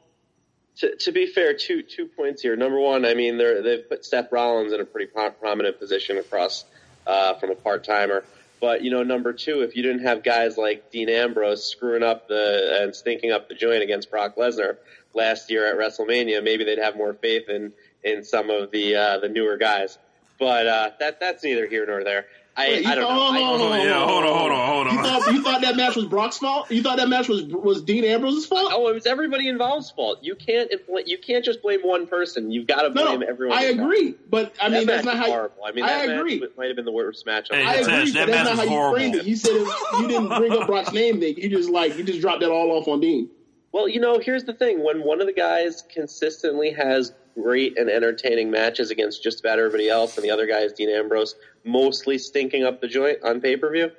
[0.77, 2.57] to, to be fair, two two points here.
[2.57, 6.65] Number one, I mean, they they've put Seth Rollins in a pretty prominent position across
[7.07, 8.25] uh, from a part timer.
[8.61, 12.29] But you know, number two, if you didn't have guys like Dean Ambrose screwing up
[12.29, 14.77] the and stinking up the joint against Brock Lesnar
[15.15, 17.73] last year at WrestleMania, maybe they'd have more faith in
[18.05, 19.99] in some of the uh, the newer guys.
[20.39, 22.27] But uh, that that's neither here nor there.
[22.59, 23.33] I, Wait, I don't know.
[23.33, 24.95] Hold on, yeah, hold on, hold on, hold on.
[24.95, 26.71] You thought, you thought that match was Brock's fault?
[26.71, 28.73] You thought that match was was Dean Ambrose's fault?
[28.75, 30.21] Oh, it was everybody involved's fault.
[30.23, 30.73] You can't
[31.05, 32.51] you can't just blame one person.
[32.51, 33.59] You've got to blame no, everyone.
[33.59, 35.27] I agree, but I mean that that's not how.
[35.27, 35.65] Horrible.
[35.67, 36.43] I mean, I agree.
[36.57, 37.49] might have been the worst match.
[37.51, 39.01] Hey, I agree, but that's not how horrible.
[39.01, 39.27] you framed it.
[39.27, 41.21] You said it, you didn't bring up Brock's name.
[41.21, 43.29] Then you just like you just dropped that all off on Dean.
[43.73, 47.89] Well, you know, here's the thing: when one of the guys consistently has great and
[47.89, 52.19] entertaining matches against just about everybody else, and the other guy is Dean Ambrose, mostly
[52.19, 53.91] stinking up the joint on pay per view.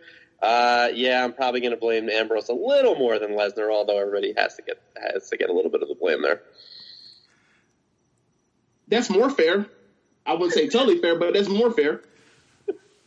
[0.41, 4.33] Uh, yeah, I'm probably going to blame Ambrose a little more than Lesnar, although everybody
[4.37, 4.81] has to get
[5.13, 6.41] has to get a little bit of the blame there.
[8.87, 9.65] That's more fair.
[10.25, 12.01] I wouldn't say totally fair, but that's more fair.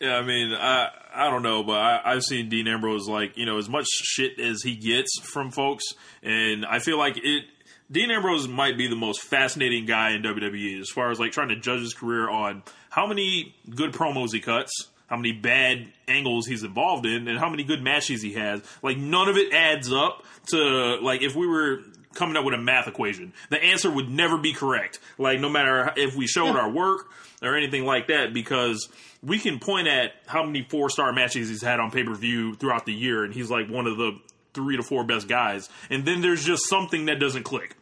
[0.00, 3.44] Yeah, I mean, I I don't know, but I, I've seen Dean Ambrose like you
[3.44, 5.84] know as much shit as he gets from folks,
[6.22, 7.44] and I feel like it
[7.92, 11.48] Dean Ambrose might be the most fascinating guy in WWE as far as like trying
[11.48, 14.70] to judge his career on how many good promos he cuts,
[15.08, 18.62] how many bad angles he's involved in, and how many good matches he has.
[18.82, 21.80] Like none of it adds up to like if we were
[22.14, 25.00] coming up with a math equation, the answer would never be correct.
[25.18, 27.08] Like no matter if we showed our work
[27.42, 28.88] or anything like that, because
[29.20, 32.54] we can point at how many four star matches he's had on pay per view
[32.54, 34.12] throughout the year, and he's like one of the
[34.54, 35.68] three to four best guys.
[35.90, 37.76] And then there's just something that doesn't click.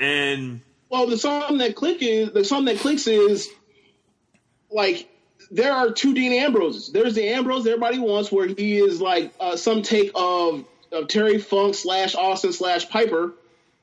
[0.00, 3.48] And well, the song that click is the song that clicks is
[4.70, 5.08] like
[5.50, 6.90] there are two Dean Ambroses.
[6.90, 11.38] There's the Ambrose everybody wants, where he is like uh, some take of of Terry
[11.38, 13.34] Funk slash Austin slash Piper,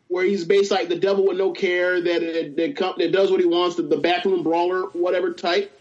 [0.07, 3.45] where he's based like the devil with no care that that, that does what he
[3.45, 5.71] wants, the, the brawler, whatever type.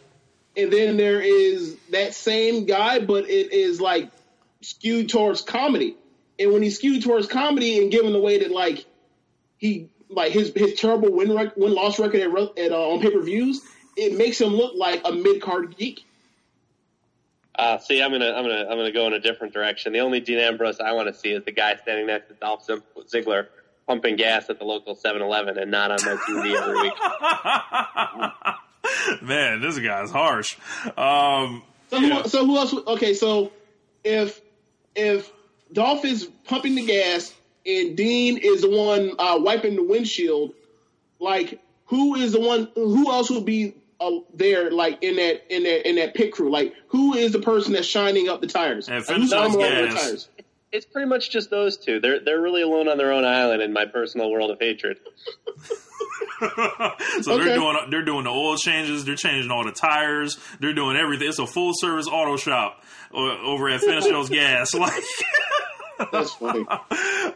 [0.56, 4.10] And then there is that same guy, but it is like
[4.62, 5.96] skewed towards comedy.
[6.38, 8.84] And when he's skewed towards comedy and given the way that like
[9.58, 13.10] he like his his terrible win rec- win loss record at, at uh, on pay
[13.10, 13.62] per views,
[13.96, 16.04] it makes him look like a mid card geek.
[17.54, 19.92] Uh, see, I'm gonna I'm gonna I'm gonna go in a different direction.
[19.92, 22.66] The only Dean Ambrose I want to see is the guy standing next to Dolph
[22.66, 23.46] Ziggler
[23.86, 26.92] pumping gas at the local 7-Eleven and not on my TV every week.
[29.22, 30.56] Man, this guy's harsh.
[30.96, 32.74] Um, so, who, so who else?
[32.74, 33.52] Okay, so
[34.04, 34.40] if
[34.94, 35.32] if
[35.72, 37.32] Dolph is pumping the gas
[37.66, 40.54] and Dean is the one uh, wiping the windshield,
[41.18, 42.68] like who is the one?
[42.74, 46.50] Who else would be uh, there, like in that in that in that pit crew?
[46.50, 48.88] Like who is the person that's shining up the tires?
[48.88, 50.28] And like, who's the tires?
[50.72, 52.00] It's pretty much just those two.
[52.00, 54.98] They're they're really alone on their own island in my personal world of hatred.
[56.38, 57.44] so okay.
[57.44, 61.28] they're doing they're doing the oil changes, they're changing all the tires, they're doing everything.
[61.28, 64.74] It's a full service auto shop over at Finish Those Gas.
[64.74, 65.02] Like
[66.12, 66.64] that's funny.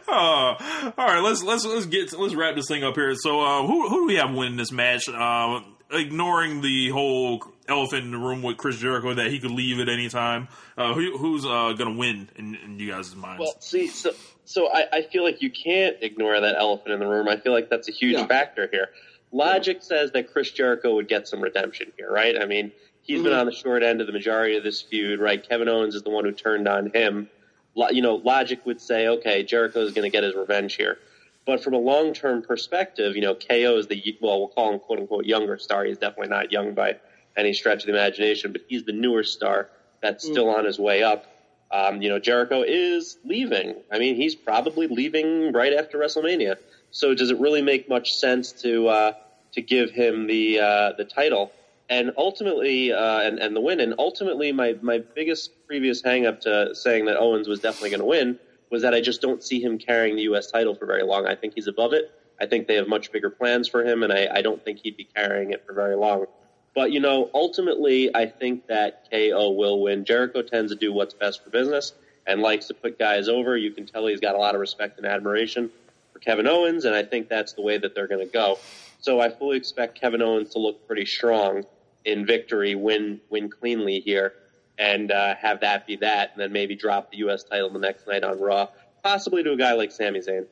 [0.07, 3.15] Uh, all right, let's let's let's get let's wrap this thing up here.
[3.15, 5.07] So, uh, who who do we have winning this match?
[5.07, 5.61] Uh,
[5.93, 9.89] ignoring the whole elephant in the room with Chris Jericho that he could leave at
[9.89, 10.47] any time.
[10.77, 13.39] Uh, who, who's uh, going to win in, in, you guys' minds?
[13.39, 14.11] Well, see, so
[14.45, 17.27] so I, I, feel like you can't ignore that elephant in the room.
[17.27, 18.27] I feel like that's a huge yeah.
[18.27, 18.89] factor here.
[19.31, 19.83] Logic yeah.
[19.83, 22.35] says that Chris Jericho would get some redemption here, right?
[22.39, 22.71] I mean,
[23.01, 23.25] he's mm-hmm.
[23.25, 25.47] been on the short end of the majority of this feud, right?
[25.47, 27.29] Kevin Owens is the one who turned on him.
[27.75, 30.97] You know, logic would say, okay, Jericho is going to get his revenge here.
[31.45, 34.79] But from a long term perspective, you know, KO is the, well, we'll call him
[34.79, 35.85] quote unquote younger star.
[35.85, 36.97] He's definitely not young by
[37.35, 39.69] any stretch of the imagination, but he's the newer star
[40.01, 40.57] that's still mm.
[40.57, 41.25] on his way up.
[41.71, 43.75] Um, you know, Jericho is leaving.
[43.91, 46.57] I mean, he's probably leaving right after WrestleMania.
[46.91, 49.13] So does it really make much sense to uh,
[49.53, 51.51] to give him the uh, the title
[51.91, 53.79] and ultimately uh, and and the win?
[53.79, 57.99] And ultimately, my my biggest previous hang up to saying that Owens was definitely going
[57.99, 58.39] to win
[58.71, 60.49] was that I just don't see him carrying the U.S.
[60.49, 61.27] title for very long.
[61.27, 62.09] I think he's above it.
[62.39, 64.97] I think they have much bigger plans for him, and I, I don't think he'd
[64.97, 66.25] be carrying it for very long.
[66.73, 70.05] But, you know, ultimately, I think that KO will win.
[70.05, 71.93] Jericho tends to do what's best for business
[72.25, 73.57] and likes to put guys over.
[73.57, 75.69] You can tell he's got a lot of respect and admiration
[76.13, 78.57] for Kevin Owens, and I think that's the way that they're going to go.
[79.01, 81.65] So I fully expect Kevin Owens to look pretty strong
[82.05, 84.33] in victory, win win cleanly here,
[84.77, 87.43] and uh, have that be that, and then maybe drop the U.S.
[87.43, 88.67] title the next night on Raw,
[89.03, 90.45] possibly to a guy like Sami Zayn.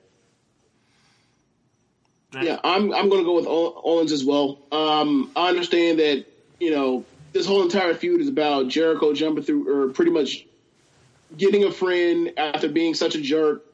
[2.40, 4.60] Yeah, I'm I'm going to go with Owens as well.
[4.72, 6.26] Um, I understand that
[6.60, 10.46] you know this whole entire feud is about Jericho jumping through, or pretty much
[11.36, 13.66] getting a friend after being such a jerk,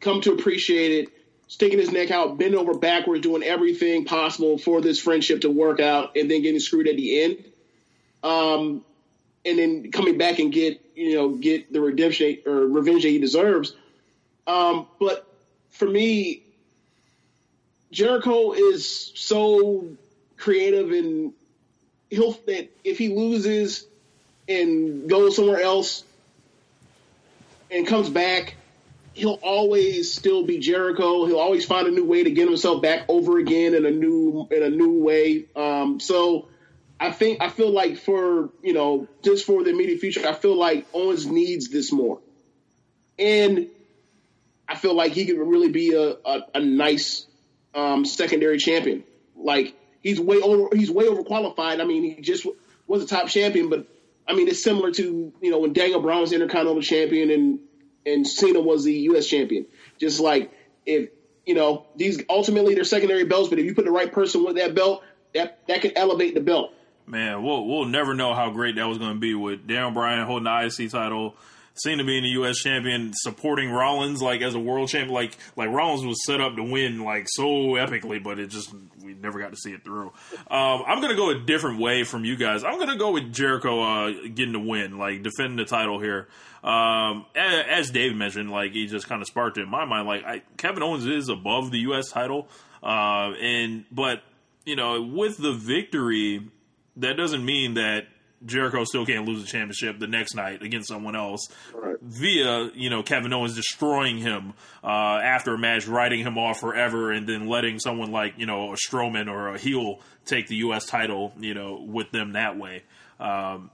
[0.00, 1.08] come to appreciate it,
[1.52, 5.80] sticking his neck out, bending over backwards, doing everything possible for this friendship to work
[5.80, 7.44] out, and then getting screwed at the end.
[8.22, 8.82] Um,
[9.44, 13.18] and then coming back and get you know get the redemption or revenge that he
[13.18, 13.74] deserves.
[14.46, 15.30] Um, but
[15.68, 16.42] for me,
[17.90, 19.88] Jericho is so
[20.38, 21.34] creative and
[22.08, 23.86] he'll that if he loses
[24.48, 26.02] and goes somewhere else
[27.70, 28.54] and comes back,
[29.14, 31.26] he'll always still be Jericho.
[31.26, 34.48] He'll always find a new way to get himself back over again in a new
[34.50, 35.46] in a new way.
[35.54, 36.48] Um, so
[36.98, 40.56] I think I feel like for you know just for the immediate future, I feel
[40.56, 42.20] like Owens needs this more,
[43.18, 43.68] and
[44.68, 47.26] I feel like he could really be a, a, a nice
[47.74, 49.04] um, secondary champion.
[49.36, 51.80] Like he's way over he's way overqualified.
[51.80, 52.46] I mean, he just
[52.86, 53.86] was a top champion, but
[54.26, 57.60] I mean it's similar to you know when Daniel Bryan was Intercontinental Champion and
[58.06, 59.26] and Cena was the U.S.
[59.26, 59.66] Champion.
[59.98, 60.52] Just like
[60.86, 61.10] if
[61.46, 64.56] you know these ultimately they're secondary belts, but if you put the right person with
[64.56, 65.02] that belt,
[65.34, 66.72] that that can elevate the belt.
[67.06, 70.26] Man, we'll we'll never know how great that was going to be with Daniel Bryan
[70.26, 71.34] holding the IC title,
[71.74, 72.58] Cena being the U.S.
[72.58, 75.14] champion, supporting Rollins like as a world champion.
[75.14, 79.14] Like like Rollins was set up to win like so epically, but it just we
[79.14, 80.12] never got to see it through.
[80.50, 82.64] Um, I'm gonna go a different way from you guys.
[82.64, 86.28] I'm gonna go with Jericho uh, getting the win, like defending the title here.
[86.62, 90.06] Um, as Dave mentioned, like he just kind of sparked it in my mind.
[90.06, 92.10] Like I, Kevin Owens is above the U.S.
[92.10, 92.48] title,
[92.82, 94.22] uh, and but
[94.64, 96.48] you know with the victory
[96.96, 98.06] that doesn't mean that
[98.44, 101.96] Jericho still can't lose the championship the next night against someone else right.
[102.00, 107.10] via you know Kevin Owens destroying him uh, after a match, writing him off forever,
[107.12, 110.86] and then letting someone like you know a Strowman or a heel take the U.S.
[110.86, 112.82] title, you know, with them that way.
[113.18, 113.70] Um,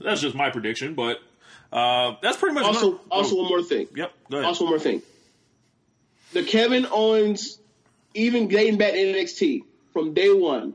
[0.00, 1.18] that's just my prediction, but
[1.72, 3.88] Uh, that's pretty much Also, gonna- also oh, one more thing.
[3.94, 4.12] Yep.
[4.30, 4.46] Go ahead.
[4.46, 5.02] Also, one more thing.
[6.32, 7.58] The Kevin Owens,
[8.14, 10.74] even dating back to NXT from day one,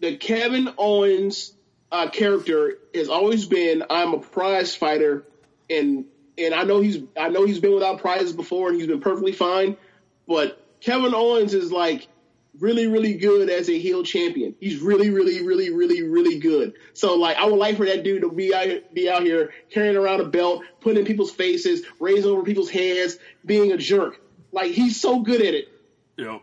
[0.00, 1.52] the Kevin Owens
[1.92, 5.24] uh, character has always been I'm a prize fighter,
[5.68, 6.04] and
[6.38, 9.32] and I know he's I know he's been without prizes before, and he's been perfectly
[9.32, 9.76] fine.
[10.26, 12.06] But Kevin Owens is like
[12.58, 14.54] really, really good as a heel champion.
[14.60, 16.74] He's really, really, really, really, really good.
[16.92, 19.96] So like, I would like for that dude to be out, be out here carrying
[19.96, 24.20] around a belt, putting in people's faces, raising over people's heads, being a jerk.
[24.52, 25.68] Like he's so good at it.
[26.16, 26.42] Yep.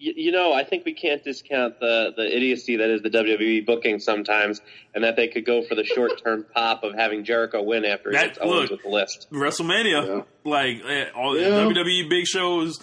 [0.00, 3.66] You, you know, I think we can't discount the the idiocy that is the WWE
[3.66, 4.60] booking sometimes,
[4.94, 8.10] and that they could go for the short term pop of having Jericho win after
[8.10, 8.70] he That- gets look.
[8.70, 9.26] with the list.
[9.32, 10.22] WrestleMania, Yeah.
[10.44, 11.48] like eh, all Yeah.
[11.48, 12.78] WWE big shows.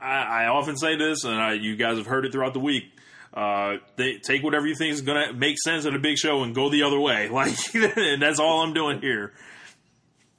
[0.00, 2.84] I, I often say this, and I, you guys have heard it throughout the week.
[3.34, 6.42] Uh, they take whatever you think is going to make sense at a big show
[6.42, 7.28] and go the other way.
[7.32, 9.32] Like, and that's all I'm doing here.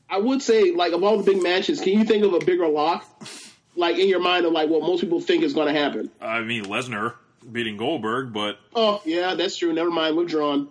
[0.10, 2.68] I would say like of all the big matches, can you think of a bigger
[2.68, 3.06] lock?
[3.80, 6.12] Like in your mind of like what most people think is going to happen.
[6.22, 7.14] I mean, Lesnar
[7.52, 9.72] beating Goldberg, but Oh yeah, that's true.
[9.74, 10.68] Never mind, withdrawn.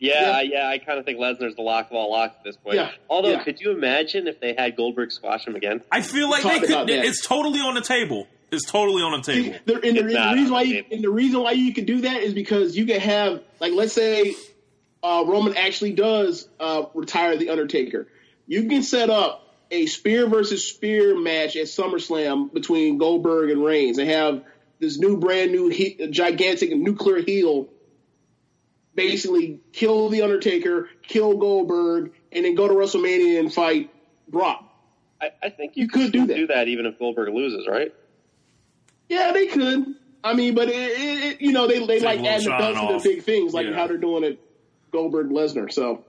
[0.00, 0.42] Yeah, Yeah.
[0.42, 2.76] yeah, I kind of think Lesnar's the lock of all locks at this point.
[2.76, 3.42] Yeah, Although, yeah.
[3.44, 5.82] could you imagine if they had Goldberg squash him again?
[5.90, 6.90] I feel like We they could.
[6.90, 8.28] It's totally on the table.
[8.50, 9.58] It's totally on the See, table.
[9.66, 10.88] the, and the, and the reason why you, table.
[10.92, 13.92] and the reason why you can do that is because you can have like let's
[13.92, 14.34] say
[15.02, 18.06] uh, Roman actually does uh, retire the Undertaker.
[18.46, 23.98] You can set up a spear versus spear match at SummerSlam between Goldberg and Reigns
[23.98, 24.42] and have
[24.80, 27.68] this new brand new he, gigantic nuclear heel
[28.94, 33.90] basically kill the Undertaker, kill Goldberg, and then go to WrestleMania and fight
[34.28, 34.64] Brock.
[35.20, 36.34] I, I think you, You could do that.
[36.36, 37.92] do that even if Goldberg loses, right?
[39.08, 39.94] Yeah, they could.
[40.22, 42.44] I mean, but it, it, it, you know they they Take like a little adding
[42.46, 43.74] the shine belts to the big things, like Yeah.
[43.74, 44.40] how they're doing it
[44.90, 45.72] Goldberg Lesnar.
[45.72, 46.04] So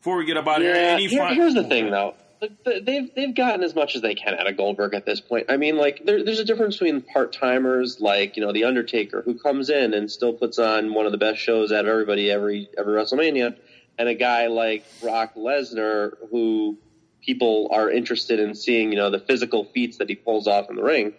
[0.00, 2.14] Before we get up out of here, any Here- fi- here's the thing, though.
[2.40, 5.20] The- the- They've they've gotten as much as they can out of Goldberg at this
[5.20, 5.46] point.
[5.48, 9.22] I mean, like there, there's a difference between part timers like you know the Undertaker
[9.22, 12.30] who comes in and still puts on one of the best shows out of everybody
[12.30, 13.56] every every WrestleMania,
[13.98, 16.76] and a guy like Brock Lesnar who
[17.22, 20.76] people are interested in seeing you know the physical feats that he pulls off in
[20.76, 21.14] the ring,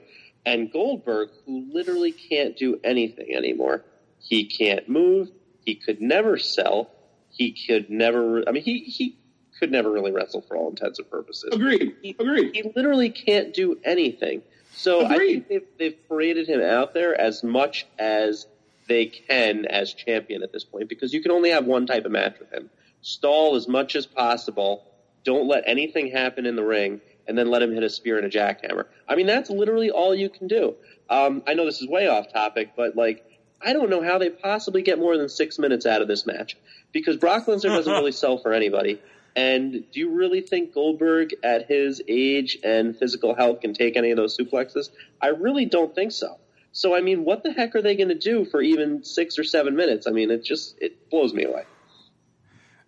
[0.46, 3.84] and Goldberg who literally can't do anything anymore.
[4.20, 5.30] He can't move.
[5.66, 6.90] He could never sell.
[7.30, 8.48] He could never.
[8.48, 9.18] I mean, he he
[9.60, 11.54] could never really wrestle for all intents and purposes.
[11.54, 12.56] agreed, He, agreed.
[12.56, 14.42] he literally can't do anything.
[14.74, 18.46] So I think they've, they've paraded him out there as much as
[18.88, 22.12] they can as champion at this point because you can only have one type of
[22.12, 22.70] match with him.
[23.02, 24.84] Stall as much as possible.
[25.24, 28.26] Don't let anything happen in the ring, and then let him hit a spear and
[28.26, 28.86] a jackhammer.
[29.08, 30.76] I mean, that's literally all you can do.
[31.10, 33.26] Um, I know this is way off topic, but like,
[33.62, 36.58] I don't know how they possibly get more than six minutes out of this match
[36.92, 39.00] because Brock Lesnar doesn't really sell for anybody.
[39.36, 44.12] And do you really think Goldberg, at his age and physical health, can take any
[44.12, 44.90] of those suplexes?
[45.22, 46.38] I really don't think so.
[46.72, 49.44] So, I mean, what the heck are they going to do for even six or
[49.44, 50.08] seven minutes?
[50.08, 51.64] I mean, it just it blows me away.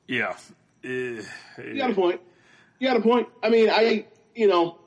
[0.08, 0.36] yeah.
[0.84, 1.22] Eh,
[1.58, 2.22] You got a point.
[2.80, 3.28] You got a point.
[3.44, 4.06] I mean, I
[4.36, 4.78] you know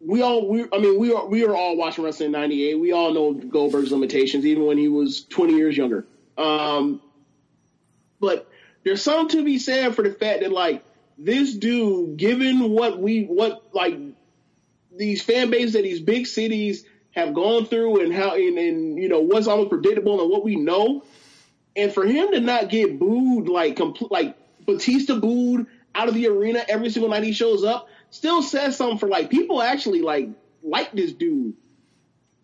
[0.00, 2.74] we all we I mean we are we are all watching wrestling in '98.
[2.80, 6.06] We all know Goldberg's limitations, even when he was 20 years younger.
[6.38, 7.02] Um,
[8.20, 8.48] but
[8.84, 10.84] there's something to be said for the fact that like
[11.24, 13.98] this dude, given what we what like
[14.94, 19.08] these fan bases that these big cities have gone through and how and, and you
[19.08, 21.04] know what's almost predictable and what we know,
[21.76, 26.26] and for him to not get booed like complete like Batista booed out of the
[26.26, 30.28] arena every single night he shows up still says something for like people actually like
[30.62, 31.54] like this dude.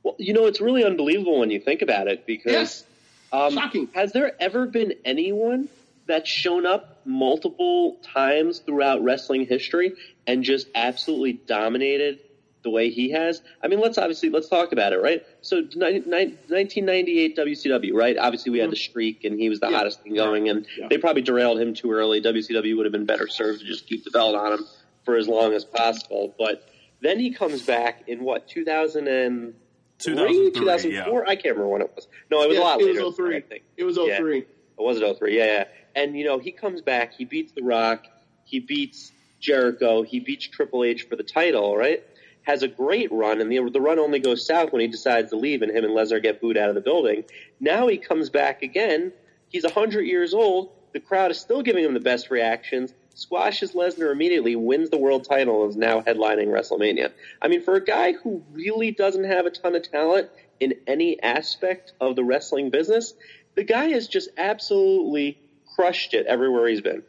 [0.02, 2.84] Well, you know, it's really unbelievable when you think about it because Yes,
[3.32, 3.88] Um, Shocking.
[3.94, 5.68] Has there ever been anyone
[6.08, 9.92] that's shown up multiple times throughout wrestling history
[10.26, 12.18] and just absolutely dominated
[12.64, 13.40] the way he has?
[13.62, 15.22] I mean, let's obviously let's talk about it, right?
[15.42, 18.18] So, ni- ni- 1998 WCW, right?
[18.18, 19.72] Obviously, we had the streak, and he was the Mm-hmm.
[19.72, 19.78] Yeah.
[19.78, 20.88] hottest thing going, and Yeah.
[20.90, 22.20] they probably derailed him too early.
[22.20, 24.64] WCW would have been better served to just keep the belt on him
[25.04, 26.64] for as long as possible, but.
[27.00, 29.54] Then he comes back in what 2000 and
[30.00, 31.22] 2003, 2004?
[31.28, 32.08] I can't remember when it was.
[32.28, 33.04] No, it was Yeah, a lot it later.
[33.04, 33.36] was than 03.
[33.36, 33.62] I think.
[33.76, 34.16] It was Yeah.
[34.18, 34.44] 03.
[34.78, 35.36] It was it 03?
[35.36, 35.64] Yeah, yeah.
[35.94, 38.06] And you know, he comes back, he beats The Rock,
[38.44, 42.02] he beats Jericho, he beats Triple H for the title, right?
[42.42, 45.36] Has a great run, and the the run only goes south when he decides to
[45.36, 47.24] leave, and him and Lesnar get booed out of the building.
[47.60, 49.12] Now he comes back again.
[49.48, 50.70] He's hundred years old.
[50.92, 52.94] The crowd is still giving him the best reactions.
[53.14, 57.10] Squashes Lesnar immediately, wins the world title, and is now headlining WrestleMania.
[57.42, 60.30] I mean, for a guy who really doesn't have a ton of talent
[60.60, 63.14] in any aspect of the wrestling business,
[63.58, 65.36] the guy has just absolutely
[65.74, 67.02] crushed it everywhere he's been.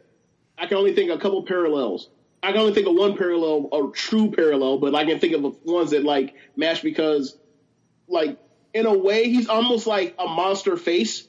[0.58, 2.10] I can only think of a couple parallels.
[2.41, 5.64] I can only think of one parallel, a true parallel, but I can think of
[5.64, 7.38] ones that like match because,
[8.08, 8.39] like,
[8.74, 11.28] in a way, he's almost like a monster face.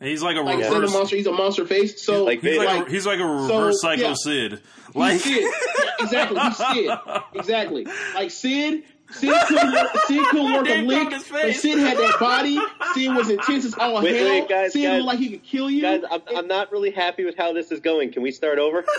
[0.00, 0.92] He's like a Like instead of reverse.
[0.92, 2.04] monster, he's a monster face.
[2.04, 4.14] So Like He's like, like, a, he's like a so, reverse Psycho yeah.
[4.14, 4.60] Sid.
[4.94, 5.42] Like He's Sid.
[5.42, 6.40] Yeah, exactly.
[6.40, 6.98] He's Sid.
[7.34, 7.86] Exactly.
[8.14, 8.84] Like Sid.
[9.10, 11.54] Sid couldn't work, Sid couldn't work a lick, but.
[11.54, 12.58] Sid had that body.
[12.94, 14.28] Sid was intense as all Wait, hell.
[14.28, 14.92] wait, guys, Sid guys.
[15.02, 15.82] looked like he could kill you.
[15.82, 18.12] Guys, I'm, I'm not really happy with how this is going.
[18.12, 18.84] Can we start over?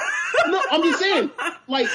[0.48, 1.30] No, I'm just saying,
[1.68, 1.88] like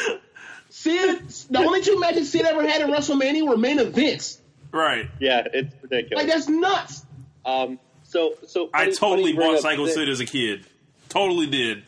[0.69, 1.23] Sid.
[1.51, 4.39] The only two matches Sid ever had in WrestleMania were main events.
[4.73, 5.07] right.
[5.21, 6.23] yeah, it's ridiculous.
[6.25, 7.07] Like that's nuts.
[7.47, 9.95] Um, so, so I funny- totally funny bought Psycho Sid.
[9.95, 10.67] Sid as a kid.
[11.09, 11.85] Totally did.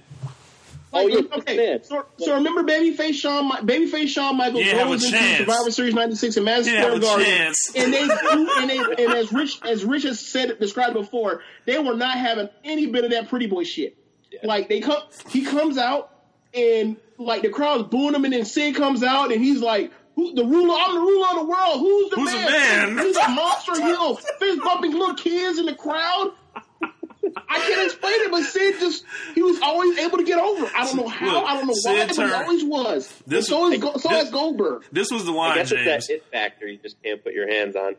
[0.95, 1.81] Oh, like, Oh, yeah, okay.
[1.83, 5.37] So, so remember Babyface Shawn, Mi- Babyface Shawn Michaels You didn't have a rose into.
[5.37, 8.03] Survivor Series '96 in Madison You didn't Square Garden, and they
[8.61, 12.49] and they and as Rich as Rich has said described before, they were not having
[12.65, 13.97] any bit of that pretty boy shit.
[14.31, 14.41] Yeah.
[14.45, 16.11] Like they come, he comes out
[16.55, 19.93] and like the crowd's booing him, and then Sid comes out and he's like.
[20.17, 21.81] Who, the ruler, I'm the ruler of the world.
[21.81, 22.25] Who's the man?
[22.27, 22.95] Who's the man?
[22.95, 23.05] man?
[23.05, 26.31] He's a monster heel, fist bumping little kids in the crowd.
[27.49, 29.05] I can't explain it, but Sid just
[29.35, 30.71] he was always able to get over.
[30.77, 33.23] I don't know how, Look, I don't know why, Sid but he always was.
[33.27, 34.85] This- and so is, I- so this- is Goldberg.
[34.93, 35.87] This was the I line, guess James.
[35.87, 37.97] it's that it factor you just can't put your hands on.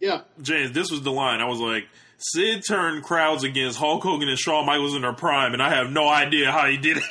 [0.00, 1.40] Yeah, James, this was the line.
[1.40, 1.84] I was like,
[2.18, 5.90] Sid turned crowds against Hulk Hogan and Shawn Michaels in their prime, and I have
[5.90, 7.04] no idea how he did it.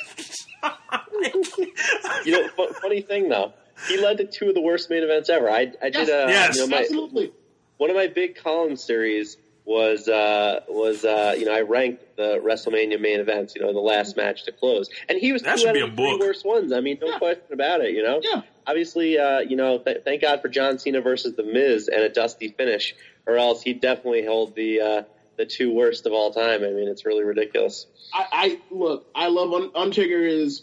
[2.24, 3.52] You know, fu- funny thing though,
[3.88, 5.50] he led to two of the worst main events ever.
[5.50, 6.08] I, I did Yes.
[6.08, 6.56] uh, Yes.
[6.56, 7.32] you know, my, absolutely.
[7.76, 12.38] one of my big column series was uh, was uh, you know I ranked the
[12.44, 13.54] WrestleMania main events.
[13.54, 16.16] You know, the last match to close, and he was That two out of three
[16.20, 16.72] worst ones.
[16.72, 17.18] I mean, no Yeah.
[17.18, 17.92] question about it.
[17.94, 18.42] You know, Yeah.
[18.66, 22.08] obviously, uh, you know, th- thank God for John Cena versus The Miz and a
[22.10, 22.94] dusty finish,
[23.26, 25.02] or else he definitely held the uh,
[25.36, 26.62] the two worst of all time.
[26.62, 27.86] I mean, it's really ridiculous.
[28.12, 29.06] I, I look.
[29.14, 30.62] I love Un- Undertaker is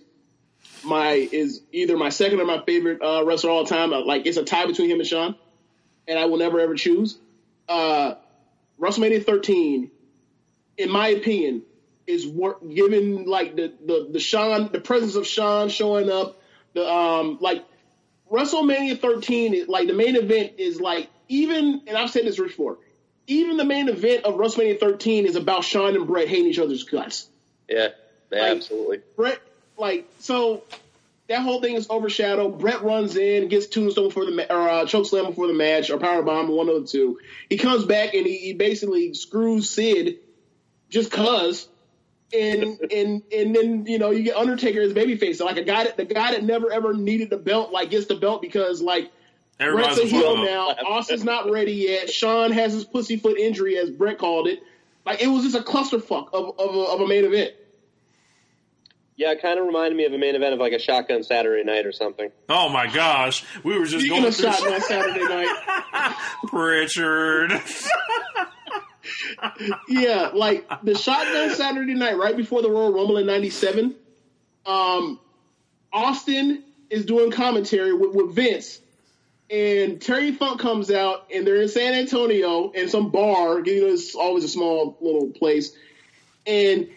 [0.84, 3.94] my is either my second or my favorite uh, wrestler of all time.
[3.94, 5.36] Uh, Like it's a tie between him and Shawn,
[6.08, 7.18] and I will never ever choose.
[8.82, 9.92] WrestleMania 13,
[10.78, 11.62] in my opinion,
[12.08, 16.42] is wor- given like the the the Shawn the presence of Shawn showing up.
[16.74, 17.64] The um like
[18.32, 22.78] WrestleMania 13 is like the main event is like even and I've said this before.
[23.28, 26.84] Even the main event of WrestleMania 13 is about Shawn and Bret hating each other's
[26.84, 27.28] guts.
[27.70, 27.90] Yeah,
[28.32, 29.02] yeah Like- absolutely.
[29.16, 29.40] Bret,
[29.78, 30.64] like, so
[31.32, 32.60] that whole thing is overshadowed.
[32.60, 35.90] Bret runs in, gets tombstone for the ma- or uh, choke slam before the match,
[35.90, 37.20] or power bomb, one of the two.
[37.50, 40.20] He comes back and he, he basically screws Sid
[40.90, 41.68] just cause.
[42.34, 45.84] And and and then you know you get Undertaker as babyface, so like a guy
[45.84, 49.12] that the guy that never ever needed the belt like gets the belt because like
[49.60, 50.70] Everybody's Bret's a heel now.
[50.88, 52.10] Austin's not ready yet.
[52.10, 54.60] Shawn has his pussyfoot injury, as Brett called it.
[55.06, 57.52] Like it was just a clusterfuck of of a, of a main event.
[59.22, 61.64] Yeah, it kind of reminded me of a main event of like a shotgun Saturday
[61.64, 62.32] night or something.
[62.50, 66.16] Oh my gosh, we were just Speaking going of through shotgun Saturday night,
[66.48, 67.52] Pritchard.
[69.88, 73.94] yeah, like the shotgun Saturday night right before the Royal Rumble in '97.
[74.66, 75.20] Um,
[75.94, 78.80] Austin is doing commentary with, with Vince,
[79.52, 83.60] and Terry Funk comes out, and they're in San Antonio in some bar.
[83.60, 85.74] You know, it's always a small little place,
[86.48, 86.90] and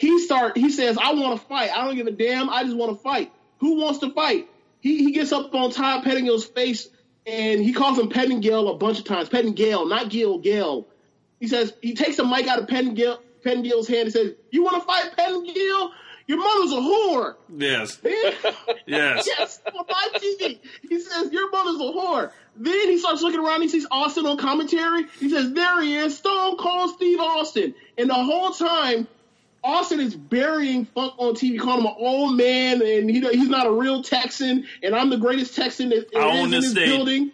[0.00, 0.56] he start.
[0.56, 1.70] He says, "I want to fight.
[1.76, 2.48] I don't give a damn.
[2.48, 3.30] I just want to fight.
[3.58, 4.48] Who wants to fight?"
[4.80, 6.88] He he gets up on Todd Pettengill's face,
[7.26, 9.28] and he calls him Pettengill a bunch of times.
[9.28, 10.88] Pettengill, not Gill, Gill.
[11.38, 14.80] He says he takes the mic out of Pettengill, Pettengill's hand and says, "You want
[14.80, 15.92] to fight Pettengill?
[16.26, 17.98] Your mother's a whore." yes,
[18.86, 19.26] yes.
[19.26, 20.60] yes, on my TV.
[20.88, 22.30] He says, Your mother's a whore.
[22.56, 23.60] Then he starts looking around.
[23.60, 25.04] He sees Austin on commentary.
[25.18, 27.74] He says, There he is, Stone Cold Steve Austin.
[27.98, 29.08] And the whole time,
[29.62, 33.66] Austin is burying Funk on TV, calling him an old man, and he, he's not
[33.66, 36.64] a real Texan, and I'm the greatest Texan that I there own is in this
[36.64, 36.86] this state.
[36.86, 37.32] building.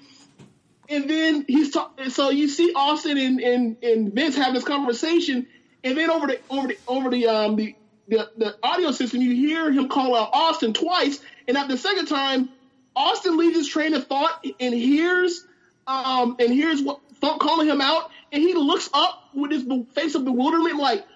[0.88, 2.10] And then he's talking.
[2.10, 5.46] So you see Austin and, and, and Vince having this conversation,
[5.82, 7.74] and then over the over the over the um the,
[8.08, 12.06] the the audio system, you hear him call out Austin twice, and at the second
[12.06, 12.48] time,
[12.94, 15.44] Austin leaves his train of thought and hears
[15.86, 19.64] um and hears what Funk calling him out, and he looks up with his
[19.94, 21.06] face of bewilderment, like,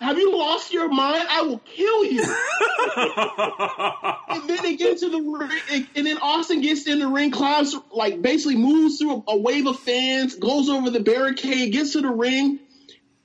[0.00, 1.26] "Have you lost your mind?
[1.28, 2.22] I will kill you."
[4.28, 7.74] and then they get into the ring, and then Austin gets in the ring, climbs
[7.92, 12.00] like basically moves through a, a wave of fans, goes over the barricade, gets to
[12.00, 12.58] the ring,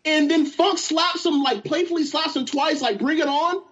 [0.03, 3.63] and then Funk slaps him like playfully slaps him twice, like bring it on.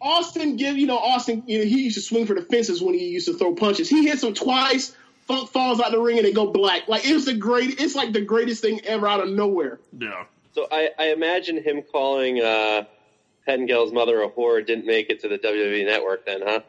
[0.00, 2.94] Austin give you know Austin you know he used to swing for the fences when
[2.94, 3.88] he used to throw punches.
[3.88, 4.94] He hits him twice.
[5.26, 6.86] Funk falls out the ring and they go black.
[6.88, 7.80] Like it was the great.
[7.80, 9.78] It's like the greatest thing ever out of nowhere.
[9.98, 10.24] yeah.
[10.54, 12.84] So I, I imagine him calling uh,
[13.46, 16.60] Pettengill's mother a whore didn't make it to the WWE network then, huh?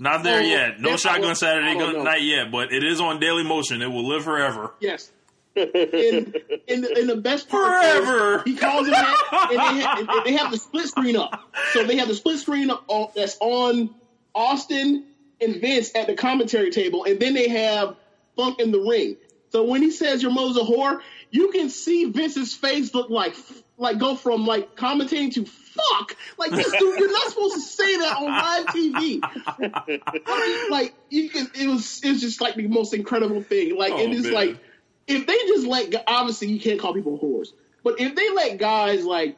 [0.00, 0.80] Not there Oh, yet.
[0.80, 3.82] No yeah, I Shotgun don't- Saturday, don't yet, but it is on Daily Motion.
[3.82, 4.72] It will live forever.
[4.80, 5.10] Yes.
[5.56, 5.64] In,
[6.68, 8.36] and, the, and the best part Forever.
[8.36, 11.52] is he calls it that, and they, ha- and they have the split screen up.
[11.72, 13.92] So they have the split screen up on, that's on
[14.36, 15.06] Austin
[15.40, 17.96] and Vince at the commentary table, and then they have
[18.36, 19.16] Funk in the ring.
[19.50, 21.00] So when he says your mother's a whore,
[21.30, 23.34] you can see Vince's face look like
[23.76, 26.16] like go from like commentating to fuck.
[26.38, 29.20] Like this dude, you're not supposed to say that on live TV.
[29.22, 33.76] I mean, like you can, it was it was just like the most incredible thing.
[33.76, 34.32] Like Oh, it is man.
[34.34, 34.58] like
[35.06, 37.48] if they just let obviously you can't call people whores,
[37.82, 39.36] but if they let guys like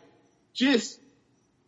[0.55, 0.99] just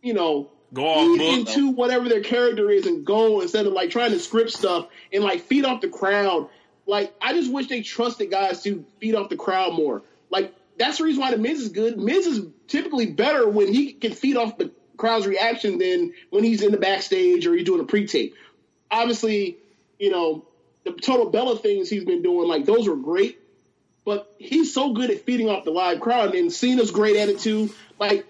[0.01, 3.91] you know Go off feed into whatever their character is and go instead of like
[3.91, 6.49] trying to script stuff and like feed off the crowd.
[6.87, 10.01] Like I just wish they trusted guys to feed off the crowd more.
[10.33, 11.99] Like that's the reason why the Miz is good.
[11.99, 16.63] Miz is typically better when he can feed off the crowd's reaction than when he's
[16.63, 18.35] in the backstage or he's doing a pre-tape.
[18.89, 19.57] Obviously,
[19.99, 20.43] you know
[20.83, 23.39] the total Bella things he's been doing, like those were great.
[24.05, 27.71] But he's so good at feeding off the live crowd, and Cena's great attitude.
[27.99, 28.25] Like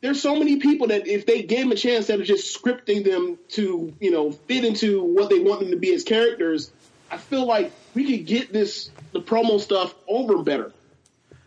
[0.00, 3.04] there's so many people that if they gave them a chance instead of just scripting
[3.04, 6.72] them to, you know, fit into what they want them to be as characters,
[7.10, 10.72] I feel like we could get this the promo stuff over better.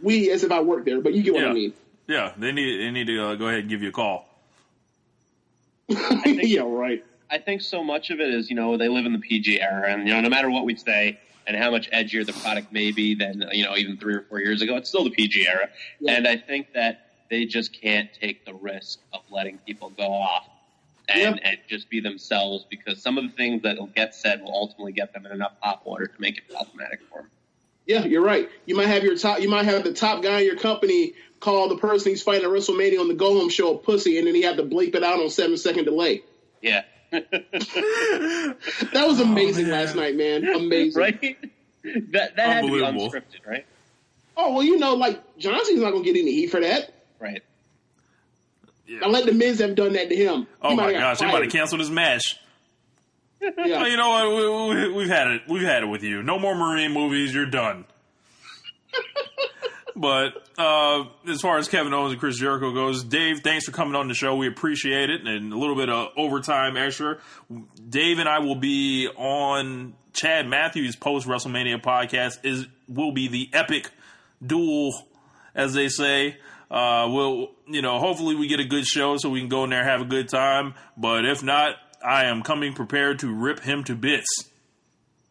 [0.04, 1.49] We as if I work there, but you get what Yeah.
[1.49, 1.74] I mean.
[2.08, 4.28] Yeah, they need they need to uh, go ahead and give you a call.
[6.26, 7.04] yeah, right.
[7.32, 9.91] I think so much of it is, you know, they live in the PG era,
[9.91, 12.91] and you know, no matter what we say and how much edgier the product may
[12.91, 15.70] be than you know even three or four years ago, it's still the PG era.
[15.99, 16.14] Yeah.
[16.14, 20.47] And I think that they just can't take the risk of letting people go off
[21.10, 21.49] and, Yeah.
[21.49, 24.91] and just be themselves because some of the things that will get said will ultimately
[24.91, 27.32] get them in enough hot water to make it problematic for them.
[27.86, 28.49] Yeah, you're right.
[28.65, 29.41] You might have your top.
[29.41, 31.13] You might have the top guy in your company
[31.43, 34.25] call the person he's fighting at WrestleMania on the Go Home Show a pussy, and
[34.25, 36.23] then he had to bleep it out on seven second delay.
[36.61, 36.84] Yeah.
[37.11, 39.71] That was oh, amazing man.
[39.71, 40.47] last night, man.
[40.47, 41.01] Amazing.
[41.01, 41.38] right?
[42.11, 43.65] That that had to be unscripted, right?
[44.38, 46.93] Oh well, you know, like Johnson's not gonna get any heat for that.
[47.19, 47.43] Right.
[49.03, 50.47] I let the Miz have done that to him.
[50.61, 52.39] Oh He my gosh, got they might have canceled his match.
[53.58, 53.86] Yeah.
[53.86, 54.30] you know what?
[54.30, 55.41] We, we, we've had it.
[55.48, 56.24] We've had it with you.
[56.24, 57.34] No more Marine movies.
[57.34, 57.86] You're done.
[59.96, 63.96] but uh, as far as Kevin Owens and Chris Jericho goes, Dave, thanks for coming
[63.96, 64.36] on the show.
[64.36, 67.20] We appreciate it, and a little bit of overtime extra.
[67.89, 72.39] Dave and I will be on Chad Matthews post WrestleMania podcast.
[72.44, 73.89] Is will be the epic
[74.46, 74.94] duel,
[75.56, 76.38] as they say.
[76.70, 79.70] Uh, we'll, you know, hopefully we get a good show so we can go in
[79.70, 80.74] there and have a good time.
[80.98, 84.28] But if not, I am coming prepared to rip him to bits.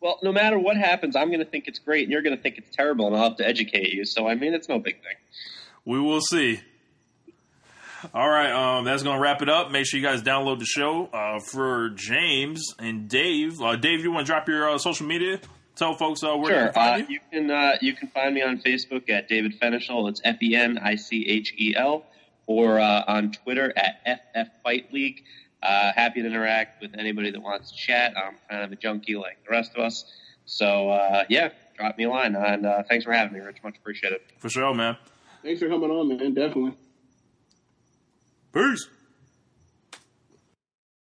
[0.00, 2.42] Well, no matter what happens, I'm going to think it's great, and you're going to
[2.42, 4.04] think it's terrible, and I'll have to educate you.
[4.04, 5.14] So, I mean, it's no big thing.
[5.84, 6.60] We will see.
[8.12, 9.70] All right, um, that's going to wrap it up.
[9.70, 13.60] Make sure you guys download the show uh, for James and Dave.
[13.60, 15.38] Uh, Dave, you want to drop your uh, social media?
[15.76, 16.64] Tell folks uh, where Sure.
[16.64, 17.14] can find Uh, you.
[17.14, 20.08] you can uh, you can find me on Facebook at David Fenichel.
[20.10, 22.04] It's F E N I C H E L,
[22.46, 24.00] or uh, on Twitter at
[24.34, 25.22] FF Fight League.
[25.62, 28.14] Uh, happy to interact with anybody that wants to chat.
[28.16, 30.04] I'm kind of a junkie like the rest of us.
[30.44, 33.58] So uh, yeah, drop me a line, and uh, thanks for having me, Rich.
[33.62, 34.20] Much appreciated.
[34.38, 34.96] For sure, man.
[35.42, 36.34] Thanks for coming on, man.
[36.34, 36.74] Definitely.
[38.52, 38.88] Peace.